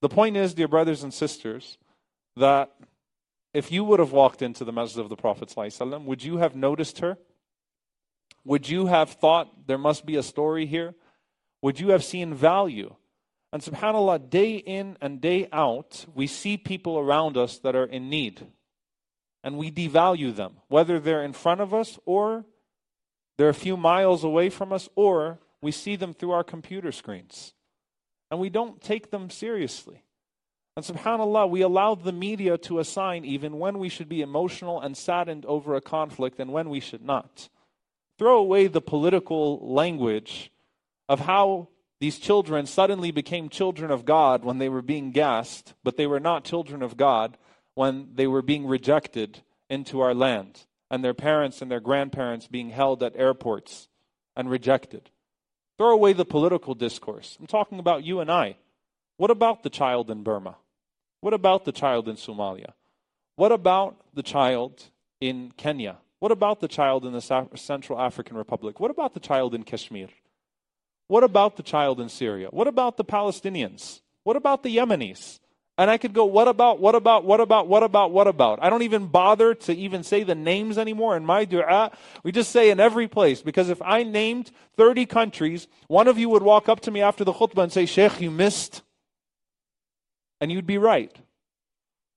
The 0.00 0.08
point 0.08 0.36
is, 0.36 0.54
dear 0.54 0.68
brothers 0.68 1.02
and 1.02 1.12
sisters, 1.12 1.78
that 2.36 2.72
if 3.52 3.72
you 3.72 3.84
would 3.84 3.98
have 3.98 4.12
walked 4.12 4.42
into 4.42 4.64
the 4.64 4.72
masjid 4.72 5.00
of 5.00 5.08
the 5.08 5.16
Prophet 5.16 5.52
ﷺ, 5.54 6.04
would 6.04 6.22
you 6.22 6.38
have 6.38 6.54
noticed 6.54 7.00
her? 7.00 7.18
Would 8.44 8.68
you 8.68 8.86
have 8.86 9.10
thought 9.10 9.66
there 9.66 9.78
must 9.78 10.06
be 10.06 10.16
a 10.16 10.22
story 10.22 10.66
here? 10.66 10.94
Would 11.62 11.80
you 11.80 11.90
have 11.90 12.04
seen 12.04 12.32
value? 12.32 12.94
And 13.52 13.60
subhanAllah, 13.60 14.30
day 14.30 14.54
in 14.54 14.96
and 15.00 15.20
day 15.20 15.48
out, 15.52 16.06
we 16.14 16.26
see 16.26 16.56
people 16.56 16.98
around 16.98 17.36
us 17.36 17.58
that 17.58 17.74
are 17.74 17.84
in 17.84 18.08
need. 18.08 18.46
And 19.42 19.56
we 19.56 19.70
devalue 19.70 20.34
them, 20.34 20.56
whether 20.68 21.00
they're 21.00 21.24
in 21.24 21.32
front 21.32 21.60
of 21.60 21.72
us 21.72 21.98
or 22.04 22.44
they're 23.40 23.48
a 23.48 23.54
few 23.54 23.78
miles 23.78 24.22
away 24.22 24.50
from 24.50 24.70
us, 24.70 24.86
or 24.96 25.38
we 25.62 25.72
see 25.72 25.96
them 25.96 26.12
through 26.12 26.32
our 26.32 26.44
computer 26.44 26.92
screens. 26.92 27.54
And 28.30 28.38
we 28.38 28.50
don't 28.50 28.82
take 28.82 29.10
them 29.10 29.30
seriously. 29.30 30.04
And 30.76 30.84
subhanAllah, 30.84 31.48
we 31.48 31.62
allow 31.62 31.94
the 31.94 32.12
media 32.12 32.58
to 32.58 32.80
assign 32.80 33.24
even 33.24 33.58
when 33.58 33.78
we 33.78 33.88
should 33.88 34.10
be 34.10 34.20
emotional 34.20 34.78
and 34.78 34.94
saddened 34.94 35.46
over 35.46 35.74
a 35.74 35.80
conflict 35.80 36.38
and 36.38 36.52
when 36.52 36.68
we 36.68 36.80
should 36.80 37.02
not. 37.02 37.48
Throw 38.18 38.38
away 38.38 38.66
the 38.66 38.82
political 38.82 39.58
language 39.72 40.52
of 41.08 41.20
how 41.20 41.68
these 41.98 42.18
children 42.18 42.66
suddenly 42.66 43.10
became 43.10 43.48
children 43.48 43.90
of 43.90 44.04
God 44.04 44.44
when 44.44 44.58
they 44.58 44.68
were 44.68 44.82
being 44.82 45.12
gassed, 45.12 45.72
but 45.82 45.96
they 45.96 46.06
were 46.06 46.20
not 46.20 46.44
children 46.44 46.82
of 46.82 46.98
God 46.98 47.38
when 47.80 48.10
they 48.14 48.26
were 48.26 48.42
being 48.42 48.66
rejected 48.66 49.40
into 49.70 50.02
our 50.02 50.12
land, 50.12 50.66
and 50.90 51.02
their 51.02 51.14
parents 51.14 51.62
and 51.62 51.70
their 51.70 51.80
grandparents 51.80 52.46
being 52.46 52.68
held 52.68 53.02
at 53.02 53.16
airports 53.16 53.88
and 54.36 54.50
rejected. 54.50 55.08
Throw 55.78 55.92
away 55.92 56.12
the 56.12 56.26
political 56.26 56.74
discourse. 56.74 57.38
I'm 57.40 57.46
talking 57.46 57.78
about 57.78 58.04
you 58.04 58.20
and 58.20 58.30
I. 58.30 58.58
What 59.16 59.30
about 59.30 59.62
the 59.62 59.70
child 59.70 60.10
in 60.10 60.22
Burma? 60.22 60.56
What 61.22 61.32
about 61.32 61.64
the 61.64 61.72
child 61.72 62.06
in 62.06 62.16
Somalia? 62.16 62.72
What 63.36 63.50
about 63.50 63.96
the 64.12 64.22
child 64.22 64.90
in 65.18 65.50
Kenya? 65.56 65.96
What 66.18 66.32
about 66.32 66.60
the 66.60 66.68
child 66.68 67.06
in 67.06 67.14
the 67.14 67.48
Central 67.54 67.98
African 67.98 68.36
Republic? 68.36 68.78
What 68.78 68.90
about 68.90 69.14
the 69.14 69.20
child 69.20 69.54
in 69.54 69.62
Kashmir? 69.62 70.08
What 71.08 71.24
about 71.24 71.56
the 71.56 71.62
child 71.62 71.98
in 71.98 72.10
Syria? 72.10 72.48
What 72.50 72.68
about 72.68 72.98
the 72.98 73.06
Palestinians? 73.06 74.02
What 74.22 74.36
about 74.36 74.62
the 74.64 74.76
Yemenis? 74.76 75.40
And 75.80 75.90
I 75.90 75.96
could 75.96 76.12
go, 76.12 76.26
what 76.26 76.46
about, 76.46 76.78
what 76.78 76.94
about, 76.94 77.24
what 77.24 77.40
about, 77.40 77.66
what 77.66 77.82
about, 77.82 78.12
what 78.12 78.26
about? 78.26 78.62
I 78.62 78.68
don't 78.68 78.82
even 78.82 79.06
bother 79.06 79.54
to 79.54 79.74
even 79.74 80.02
say 80.02 80.24
the 80.24 80.34
names 80.34 80.76
anymore. 80.76 81.16
In 81.16 81.24
my 81.24 81.46
dua, 81.46 81.90
we 82.22 82.32
just 82.32 82.50
say 82.50 82.68
in 82.68 82.78
every 82.78 83.08
place. 83.08 83.40
Because 83.40 83.70
if 83.70 83.80
I 83.80 84.02
named 84.02 84.50
30 84.76 85.06
countries, 85.06 85.68
one 85.88 86.06
of 86.06 86.18
you 86.18 86.28
would 86.28 86.42
walk 86.42 86.68
up 86.68 86.80
to 86.80 86.90
me 86.90 87.00
after 87.00 87.24
the 87.24 87.32
khutbah 87.32 87.62
and 87.62 87.72
say, 87.72 87.86
Sheikh, 87.86 88.20
you 88.20 88.30
missed 88.30 88.82
and 90.38 90.52
you'd 90.52 90.66
be 90.66 90.76
right. 90.76 91.16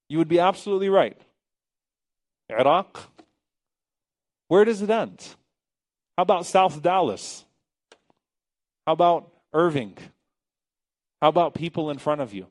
You 0.09 0.17
would 0.17 0.27
be 0.27 0.41
absolutely 0.41 0.89
right. 0.89 1.17
Iraq, 2.49 2.99
where 4.49 4.65
does 4.65 4.81
it 4.81 4.89
end? 4.89 5.25
How 6.17 6.23
about 6.23 6.45
South 6.45 6.81
Dallas? 6.81 7.45
How 8.85 8.91
about 8.91 9.31
Irving? 9.53 9.97
How 11.21 11.29
about 11.29 11.53
people 11.53 11.91
in 11.91 11.97
front 11.97 12.19
of 12.19 12.33
you? 12.33 12.47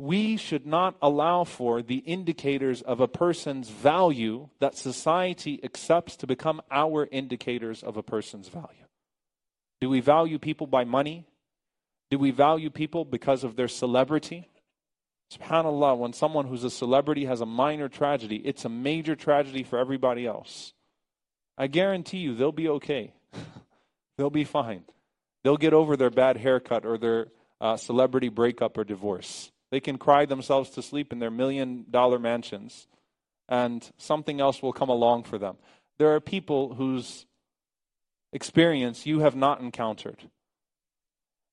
We 0.00 0.36
should 0.36 0.64
not 0.64 0.96
allow 1.02 1.42
for 1.42 1.82
the 1.82 1.96
indicators 1.96 2.82
of 2.82 3.00
a 3.00 3.08
person's 3.08 3.68
value 3.68 4.48
that 4.60 4.76
society 4.76 5.58
accepts 5.64 6.16
to 6.18 6.26
become 6.26 6.62
our 6.70 7.08
indicators 7.10 7.82
of 7.82 7.96
a 7.96 8.02
person's 8.02 8.48
value. 8.48 8.86
Do 9.80 9.88
we 9.88 10.00
value 10.00 10.38
people 10.38 10.68
by 10.68 10.84
money? 10.84 11.26
Do 12.10 12.18
we 12.18 12.30
value 12.30 12.70
people 12.70 13.04
because 13.04 13.42
of 13.42 13.56
their 13.56 13.68
celebrity? 13.68 14.48
SubhanAllah, 15.32 15.98
when 15.98 16.12
someone 16.12 16.46
who's 16.46 16.64
a 16.64 16.70
celebrity 16.70 17.26
has 17.26 17.40
a 17.40 17.46
minor 17.46 17.88
tragedy, 17.88 18.36
it's 18.36 18.64
a 18.64 18.68
major 18.68 19.14
tragedy 19.14 19.62
for 19.62 19.78
everybody 19.78 20.26
else. 20.26 20.72
I 21.58 21.66
guarantee 21.66 22.18
you 22.18 22.34
they'll 22.34 22.52
be 22.52 22.68
okay. 22.68 23.12
they'll 24.16 24.30
be 24.30 24.44
fine. 24.44 24.84
They'll 25.44 25.56
get 25.56 25.74
over 25.74 25.96
their 25.96 26.10
bad 26.10 26.36
haircut 26.36 26.86
or 26.86 26.98
their 26.98 27.26
uh, 27.60 27.76
celebrity 27.76 28.28
breakup 28.28 28.78
or 28.78 28.84
divorce. 28.84 29.50
They 29.70 29.80
can 29.80 29.98
cry 29.98 30.24
themselves 30.24 30.70
to 30.70 30.82
sleep 30.82 31.12
in 31.12 31.18
their 31.18 31.30
million 31.30 31.86
dollar 31.90 32.18
mansions, 32.18 32.86
and 33.48 33.88
something 33.98 34.40
else 34.40 34.62
will 34.62 34.72
come 34.72 34.88
along 34.88 35.24
for 35.24 35.38
them. 35.38 35.56
There 35.98 36.14
are 36.14 36.20
people 36.20 36.74
whose 36.74 37.26
experience 38.32 39.06
you 39.06 39.20
have 39.20 39.36
not 39.36 39.60
encountered. 39.60 40.28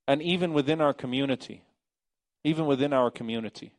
And 0.08 0.21
even 0.21 0.54
within 0.54 0.82
our 0.82 0.93
community, 0.93 1.63
even 2.43 2.65
within 2.67 2.93
our 2.93 3.10
community. 3.10 3.73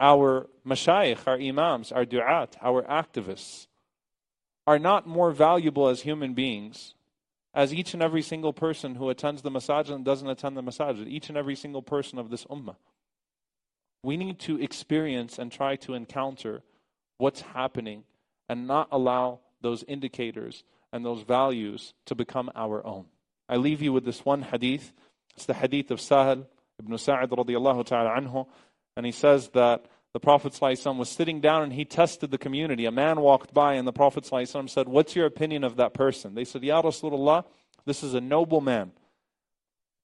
Our 0.00 0.48
mashayikh, 0.66 1.26
our 1.26 1.38
imams, 1.38 1.92
our 1.92 2.04
du'at, 2.04 2.56
our 2.60 2.82
activists 2.84 3.66
are 4.66 4.78
not 4.78 5.06
more 5.06 5.30
valuable 5.30 5.88
as 5.88 6.02
human 6.02 6.34
beings 6.34 6.94
as 7.54 7.74
each 7.74 7.92
and 7.92 8.02
every 8.02 8.22
single 8.22 8.52
person 8.52 8.94
who 8.94 9.10
attends 9.10 9.42
the 9.42 9.50
masajid 9.50 9.90
and 9.90 10.04
doesn't 10.04 10.28
attend 10.28 10.56
the 10.56 10.62
masajid, 10.62 11.06
each 11.06 11.28
and 11.28 11.36
every 11.36 11.54
single 11.54 11.82
person 11.82 12.18
of 12.18 12.30
this 12.30 12.44
ummah. 12.46 12.76
We 14.02 14.16
need 14.16 14.38
to 14.40 14.60
experience 14.60 15.38
and 15.38 15.50
try 15.50 15.76
to 15.76 15.94
encounter 15.94 16.62
what's 17.18 17.40
happening 17.40 18.04
and 18.48 18.66
not 18.66 18.88
allow 18.90 19.40
those 19.60 19.84
indicators 19.84 20.64
and 20.92 21.04
those 21.04 21.22
values 21.22 21.94
to 22.06 22.14
become 22.14 22.50
our 22.54 22.84
own. 22.86 23.06
I 23.48 23.56
leave 23.56 23.80
you 23.80 23.92
with 23.92 24.04
this 24.04 24.24
one 24.24 24.42
hadith. 24.42 24.92
It's 25.36 25.46
the 25.46 25.54
hadith 25.54 25.90
of 25.90 25.98
Sahal 25.98 26.46
ibn 26.78 26.98
Sa'id 26.98 27.30
radiallahu 27.30 27.86
ta'ala 27.86 28.20
anhu. 28.20 28.46
And 28.96 29.06
he 29.06 29.12
says 29.12 29.48
that 29.50 29.86
the 30.12 30.20
Prophet 30.20 30.52
ﷺ 30.52 30.96
was 30.98 31.08
sitting 31.08 31.40
down 31.40 31.62
and 31.62 31.72
he 31.72 31.86
tested 31.86 32.30
the 32.30 32.38
community. 32.38 32.84
A 32.84 32.90
man 32.90 33.20
walked 33.20 33.54
by 33.54 33.74
and 33.74 33.88
the 33.88 33.92
Prophet 33.92 34.24
ﷺ 34.24 34.68
said, 34.68 34.86
What's 34.88 35.16
your 35.16 35.26
opinion 35.26 35.64
of 35.64 35.76
that 35.76 35.94
person? 35.94 36.34
They 36.34 36.44
said, 36.44 36.62
Ya 36.62 36.82
Rasulullah, 36.82 37.44
this 37.86 38.02
is 38.02 38.12
a 38.12 38.20
noble 38.20 38.60
man. 38.60 38.92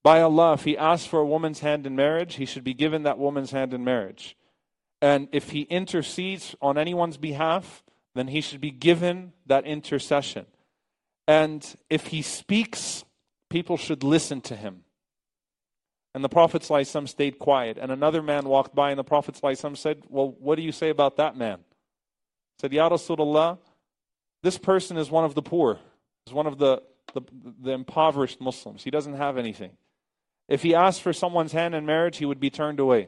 By 0.09 0.23
Allah, 0.23 0.55
if 0.55 0.65
he 0.65 0.79
asks 0.79 1.07
for 1.07 1.21
a 1.21 1.27
woman's 1.27 1.61
hand 1.61 1.87
in 1.87 1.95
marriage, 1.95 2.37
he 2.37 2.47
should 2.47 2.65
be 2.65 2.73
given 2.73 3.03
that 3.03 3.19
woman's 3.19 3.51
hand 3.51 3.75
in 3.75 3.85
marriage. 3.85 4.39
And 5.03 5.29
if 5.33 5.51
he 5.51 5.61
intercedes 5.65 6.57
on 6.63 6.79
anyone's 6.79 7.19
behalf, 7.19 7.85
then 8.15 8.29
he 8.29 8.41
should 8.41 8.63
be 8.63 8.71
given 8.71 9.35
that 9.45 9.67
intercession. 9.67 10.47
And 11.27 11.63
if 11.91 12.07
he 12.07 12.23
speaks, 12.23 13.05
people 13.51 13.77
should 13.77 14.03
listen 14.03 14.41
to 14.41 14.57
him. 14.57 14.85
And 16.15 16.25
the 16.25 16.31
Prophet 16.31 16.63
ﷺ 16.63 17.07
stayed 17.07 17.39
quiet. 17.39 17.77
And 17.77 17.93
another 17.93 18.23
man 18.23 18.49
walked 18.49 18.75
by, 18.75 18.89
and 18.89 18.99
the 18.99 19.05
Prophet 19.05 19.35
ﷺ 19.35 19.77
said, 19.77 20.05
Well, 20.09 20.35
what 20.41 20.57
do 20.57 20.63
you 20.63 20.73
say 20.73 20.89
about 20.89 21.19
that 21.19 21.37
man? 21.37 21.59
He 21.59 22.63
said, 22.63 22.73
Ya 22.73 22.89
Rasulullah, 22.89 23.59
this 24.43 24.57
person 24.57 24.97
is 24.97 25.11
one 25.11 25.27
of 25.27 25.35
the 25.35 25.43
poor, 25.43 25.79
is 26.27 26.33
one 26.33 26.47
of 26.47 26.57
the, 26.57 26.83
the, 27.13 27.21
the 27.61 27.73
impoverished 27.73 28.41
Muslims. 28.41 28.83
He 28.83 28.91
doesn't 28.91 29.13
have 29.13 29.37
anything. 29.37 29.73
If 30.48 30.64
he 30.64 30.76
asked 30.76 31.02
for 31.02 31.14
someone's 31.14 31.54
hand 31.54 31.74
in 31.76 31.86
marriage, 31.86 32.18
he 32.18 32.26
would 32.26 32.40
be 32.40 32.50
turned 32.50 32.80
away. 32.80 33.08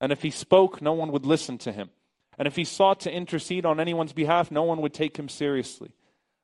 And 0.00 0.10
if 0.10 0.22
he 0.22 0.30
spoke, 0.30 0.82
no 0.82 0.92
one 0.92 1.12
would 1.12 1.26
listen 1.26 1.58
to 1.58 1.72
him. 1.72 1.90
And 2.38 2.48
if 2.48 2.56
he 2.56 2.64
sought 2.64 3.00
to 3.00 3.12
intercede 3.12 3.66
on 3.66 3.78
anyone's 3.78 4.12
behalf, 4.12 4.50
no 4.50 4.62
one 4.62 4.80
would 4.80 4.94
take 4.94 5.16
him 5.16 5.28
seriously. 5.28 5.94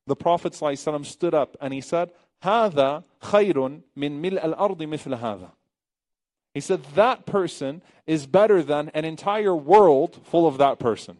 The 0.07 0.17
Prophet 0.17 0.53
ﷺ 0.53 1.07
stood 1.07 1.35
up 1.35 1.57
and 1.61 1.73
he 1.73 1.81
said, 1.81 2.11
هذا 2.43 3.05
خير 3.21 3.83
من 3.97 4.23
ملء 4.23 4.45
الأرض 4.45 4.79
مثل 4.79 5.19
هذا. 5.19 5.51
He 6.55 6.61
said, 6.61 6.85
that 6.95 7.27
person 7.27 7.83
is 8.07 8.27
better 8.27 8.63
than 8.63 8.91
an 8.95 9.05
entire 9.05 9.55
world 9.55 10.21
full 10.25 10.47
of 10.47 10.59
that 10.59 10.79
person. 10.79 11.19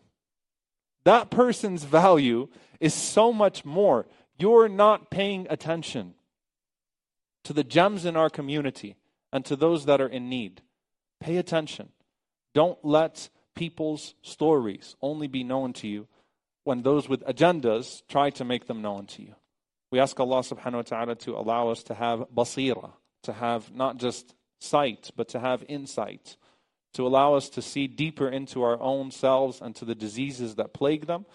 That 1.05 1.31
person's 1.31 1.85
value 1.85 2.49
is 2.81 2.95
so 2.95 3.33
much 3.33 3.65
more. 3.65 4.07
You're 4.39 4.69
not 4.69 5.11
paying 5.11 5.47
attention 5.51 6.15
to 7.45 7.53
the 7.53 7.65
gems 7.65 8.05
in 8.05 8.17
our 8.17 8.31
community 8.31 8.97
and 9.34 9.44
to 9.44 9.56
those 9.58 9.86
that 9.86 10.00
are 10.00 10.08
in 10.08 10.30
need. 10.30 10.62
Pay 11.20 11.38
attention. 11.38 11.90
Don't 12.54 12.78
let 12.86 13.30
people's 13.56 14.14
stories 14.22 14.96
only 15.02 15.28
be 15.28 15.44
known 15.44 15.74
to 15.74 15.88
you 15.88 16.08
when 16.64 16.84
those 16.84 17.10
with 17.10 17.26
agendas 17.26 18.04
try 18.08 18.30
to 18.30 18.46
make 18.46 18.68
them 18.68 18.82
known 18.82 19.08
to 19.08 19.24
you. 19.24 19.36
We 19.92 20.00
ask 20.00 20.18
Allah 20.20 20.40
subhanahu 20.40 20.74
wa 20.74 20.82
ta'ala 20.84 21.16
to 21.16 21.36
allow 21.36 21.70
us 21.70 21.84
to 21.84 21.96
have 21.96 22.20
basira, 22.34 22.92
to 23.24 23.34
have 23.34 23.74
not 23.74 23.98
just 23.98 24.36
sight, 24.60 25.10
but 25.16 25.28
to 25.30 25.40
have 25.40 25.64
insight, 25.68 26.38
to 26.94 27.06
allow 27.06 27.34
us 27.34 27.50
to 27.50 27.62
see 27.62 27.88
deeper 27.88 28.30
into 28.30 28.62
our 28.62 28.80
own 28.80 29.10
selves 29.12 29.62
and 29.62 29.76
to 29.76 29.86
the 29.86 29.96
diseases 29.96 30.56
that 30.56 30.74
plague 30.74 31.08
them, 31.08 31.26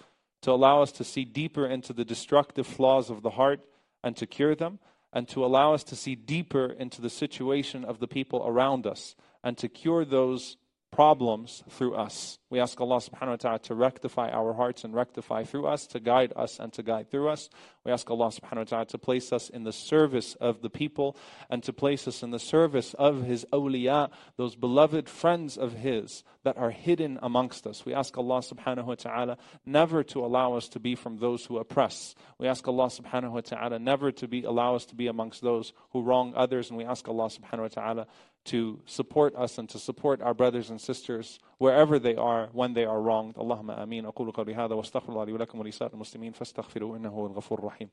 to 0.43 0.53
allow 0.53 0.83
us 0.83 0.93
to 0.93 1.05
see 1.05 1.25
deeper 1.25 1.67
into 1.67 1.93
the 1.93 2.05
destructive 2.05 2.67
flaws 2.67 3.11
of 3.11 3.23
the 3.23 3.31
heart 3.31 3.61
and 4.05 4.17
to 4.17 4.27
cure 4.27 4.55
them, 4.55 4.79
and 5.13 5.29
to 5.29 5.45
allow 5.45 5.75
us 5.75 5.85
to 5.85 5.97
see 5.97 6.15
deeper 6.15 6.67
into 6.67 7.01
the 7.01 7.11
situation 7.11 7.85
of 7.85 7.99
the 7.99 8.09
people 8.09 8.43
around 8.47 8.87
us 8.87 9.15
and 9.43 9.57
to 9.59 9.69
cure 9.69 10.05
those 10.05 10.57
problems 10.91 11.63
through 11.69 11.95
us. 11.95 12.39
We 12.51 12.61
ask 12.61 12.81
Allah 12.81 12.97
subhanahu 12.97 13.29
wa 13.29 13.37
ta'ala 13.37 13.59
to 13.59 13.75
rectify 13.75 14.31
our 14.31 14.55
hearts 14.55 14.83
and 14.83 14.95
rectify 14.95 15.45
through 15.45 15.67
us, 15.67 15.87
to 15.89 16.01
guide 16.01 16.33
us 16.35 16.59
and 16.59 16.73
to 16.73 16.83
guide 16.83 17.11
through 17.11 17.29
us. 17.29 17.51
We 17.85 17.93
ask 17.93 18.11
Allah 18.11 18.29
subhanahu 18.29 18.57
wa 18.57 18.65
ta'ala 18.65 18.87
to 18.87 18.99
place 18.99 19.35
us 19.35 19.51
in 19.51 19.65
the 19.65 19.73
service 19.73 20.35
of 20.37 20.63
the 20.63 20.71
people 20.71 21.15
and 21.51 21.63
to 21.65 21.75
place 21.75 22.09
us 22.09 22.23
in 22.23 22.31
the 22.31 22.39
service 22.39 22.95
of 22.95 23.25
His 23.25 23.45
awliya, 23.53 24.11
those 24.39 24.57
beloved 24.57 25.11
friends 25.11 25.59
of 25.59 25.75
His 25.75 26.25
that 26.45 26.57
are 26.57 26.71
hidden 26.71 27.19
amongst 27.21 27.67
us. 27.67 27.85
We 27.85 27.93
ask 27.93 28.17
Allah 28.17 28.39
subhanahu 28.39 28.87
wa 28.87 28.95
ta'ala 28.95 29.37
never 29.67 30.03
to 30.05 30.25
allow 30.25 30.55
us 30.55 30.69
to 30.71 30.81
be 30.81 30.95
from 30.95 31.19
those 31.19 31.45
who 31.45 31.59
oppress. 31.59 32.15
We 32.39 32.49
ask 32.49 32.67
Allah 32.67 32.87
subhanahu 32.87 33.33
wa 33.33 33.41
ta'ala 33.43 33.79
never 33.79 34.11
to 34.13 34.27
be 34.27 34.45
allow 34.45 34.75
us 34.75 34.87
to 34.87 34.95
be 34.95 35.09
amongst 35.09 35.43
those 35.43 35.75
who 35.91 36.01
wrong 36.01 36.33
others. 36.35 36.71
And 36.71 36.79
we 36.79 36.85
ask 36.85 37.07
Allah 37.07 37.29
subhanahu 37.29 37.61
wa 37.61 37.69
ta'ala 37.69 38.07
to 38.47 38.81
support 38.87 39.37
us 39.37 39.59
and 39.59 39.69
to 39.69 39.79
support 39.79 40.23
our 40.23 40.33
brothers 40.33 40.71
and 40.71 40.81
sisters 40.81 41.39
wherever 41.60 42.00
they 42.00 42.16
are 42.16 42.50
when 42.54 42.74
they 42.74 42.86
are 42.86 43.02
wronged. 43.02 43.36
Allahumma 43.36 43.82
ameen. 43.82 44.06
أقول 44.06 44.32
قولي 44.32 44.56
هذا 44.56 44.76
واستغفر 44.76 45.10
الله 45.10 45.26
لي 45.26 45.34
ولكم 45.34 45.60
ولسائر 45.60 45.94
المسلمين 45.94 46.32
فاستغفروه 46.32 46.98
إنه 46.98 47.10
هو 47.10 47.28
الغفور 47.28 47.60
الرحيم. 47.60 47.90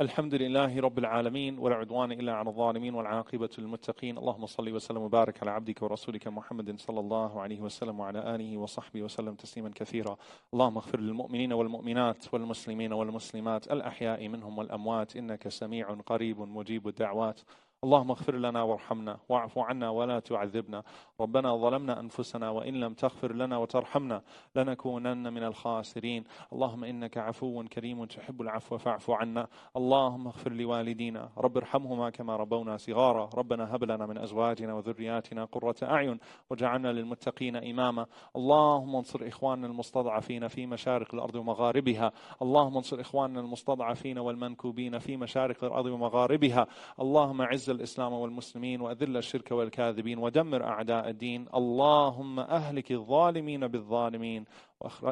الحمد 0.00 0.34
لله 0.34 0.80
رب 0.80 0.98
العالمين 0.98 1.58
ولا 1.58 1.76
عدوان 1.76 2.12
إلا 2.12 2.34
على 2.34 2.48
الظالمين 2.48 2.94
والعاقبة 2.94 3.48
للمتقين. 3.58 4.18
اللهم 4.18 4.46
صل 4.46 4.72
وسلم 4.72 5.02
وبارك 5.02 5.42
على 5.42 5.50
عبدك 5.50 5.82
ورسولك 5.82 6.28
محمد 6.28 6.80
صلى 6.80 7.00
الله 7.00 7.40
عليه 7.40 7.60
وسلم 7.60 8.00
وعلى 8.00 8.34
آله 8.34 8.58
وصحبه 8.58 9.02
وسلم 9.02 9.34
تسليما 9.34 9.70
كثيرا. 9.74 10.16
اللهم 10.54 10.76
اغفر 10.76 11.00
للمؤمنين 11.00 11.52
والمؤمنات 11.52 12.34
والمسلمين 12.34 12.92
والمسلمات 12.92 13.72
الأحياء 13.72 14.28
منهم 14.28 14.58
والأموات. 14.58 15.16
إنك 15.16 15.48
سميع 15.48 15.94
قريب 15.94 16.40
مجيب 16.40 16.88
الدعوات. 16.88 17.40
اللهم 17.84 18.10
اغفر 18.10 18.36
لنا 18.36 18.62
وارحمنا 18.62 19.18
واعف 19.28 19.58
عنا 19.58 19.90
ولا 19.90 20.18
تعذبنا. 20.18 20.82
ربنا 21.20 21.56
ظلمنا 21.56 22.00
أنفسنا 22.00 22.50
وإن 22.50 22.74
لم 22.74 22.94
تغفر 22.94 23.32
لنا 23.32 23.56
وترحمنا 23.56 24.22
لنكونن 24.56 25.32
من 25.32 25.44
الخاسرين. 25.44 26.24
اللهم 26.52 26.84
إنك 26.84 27.18
عفو 27.18 27.64
كريم 27.64 28.04
تحب 28.04 28.42
العفو 28.42 28.78
فاعف 28.78 29.10
عنا. 29.10 29.46
اللهم 29.76 30.26
اغفر 30.26 30.52
لوالدينا. 30.52 31.28
رب 31.38 31.56
ارحمهما 31.56 32.10
كما 32.10 32.36
ربونا 32.36 32.76
صغارا. 32.76 33.30
ربنا 33.34 33.74
هب 33.74 33.84
لنا 33.84 34.06
من 34.06 34.18
أزواجنا 34.18 34.74
وذرياتنا 34.74 35.44
قرة 35.44 35.76
أعين 35.82 36.18
وجعلنا 36.50 36.92
للمتقين 36.92 37.56
إماما. 37.56 38.06
اللهم 38.36 38.96
انصر 38.96 39.28
إخواننا 39.28 39.66
المستضعفين 39.66 40.48
في 40.48 40.66
مشارق 40.66 41.14
الأرض 41.14 41.34
ومغاربها. 41.34 42.12
اللهم 42.42 42.76
انصر 42.76 43.00
إخواننا 43.00 43.40
المستضعفين 43.40 44.18
والمنكوبين 44.18 44.98
في 44.98 45.16
مشارق 45.16 45.64
الأرض 45.64 45.86
ومغاربها. 45.86 46.66
اللهم 47.00 47.42
عز 47.42 47.73
الإسلام 47.74 48.12
والمسلمين 48.12 48.80
وأذل 48.80 49.16
الشرك 49.16 49.52
والكاذبين 49.52 50.18
ودمر 50.18 50.64
أعداء 50.64 51.08
الدين. 51.08 51.46
اللهم 51.54 52.40
أهلك 52.40 52.92
الظالمين 52.92 53.66
بالظالمين 53.66 54.44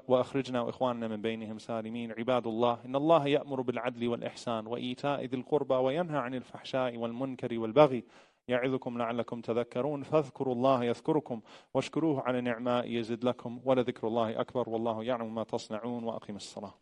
وأخرجنا 0.08 0.60
وإخواننا 0.60 1.08
من 1.08 1.22
بينهم 1.22 1.58
سالمين. 1.58 2.12
عباد 2.12 2.46
الله 2.46 2.78
إن 2.84 2.96
الله 2.96 3.26
يأمر 3.26 3.60
بالعدل 3.60 4.08
والإحسان 4.08 4.66
وإيتاء 4.66 5.24
ذي 5.24 5.36
القربى 5.36 5.74
وينهى 5.74 6.18
عن 6.18 6.34
الفحشاء 6.34 6.96
والمنكر 6.96 7.58
والبغي 7.58 8.04
يعظكم 8.48 8.98
لعلكم 8.98 9.40
تذكرون. 9.40 10.02
فاذكروا 10.02 10.54
الله 10.54 10.84
يذكركم 10.84 11.40
واشكروه 11.74 12.20
على 12.20 12.40
نعماء 12.40 12.90
يزد 12.90 13.24
لكم. 13.24 13.60
ولذكر 13.64 14.08
الله 14.08 14.40
أكبر 14.40 14.70
والله 14.70 15.04
يعلم 15.04 15.34
ما 15.34 15.44
تصنعون 15.44 16.04
وأقم 16.04 16.36
الصلاة. 16.36 16.81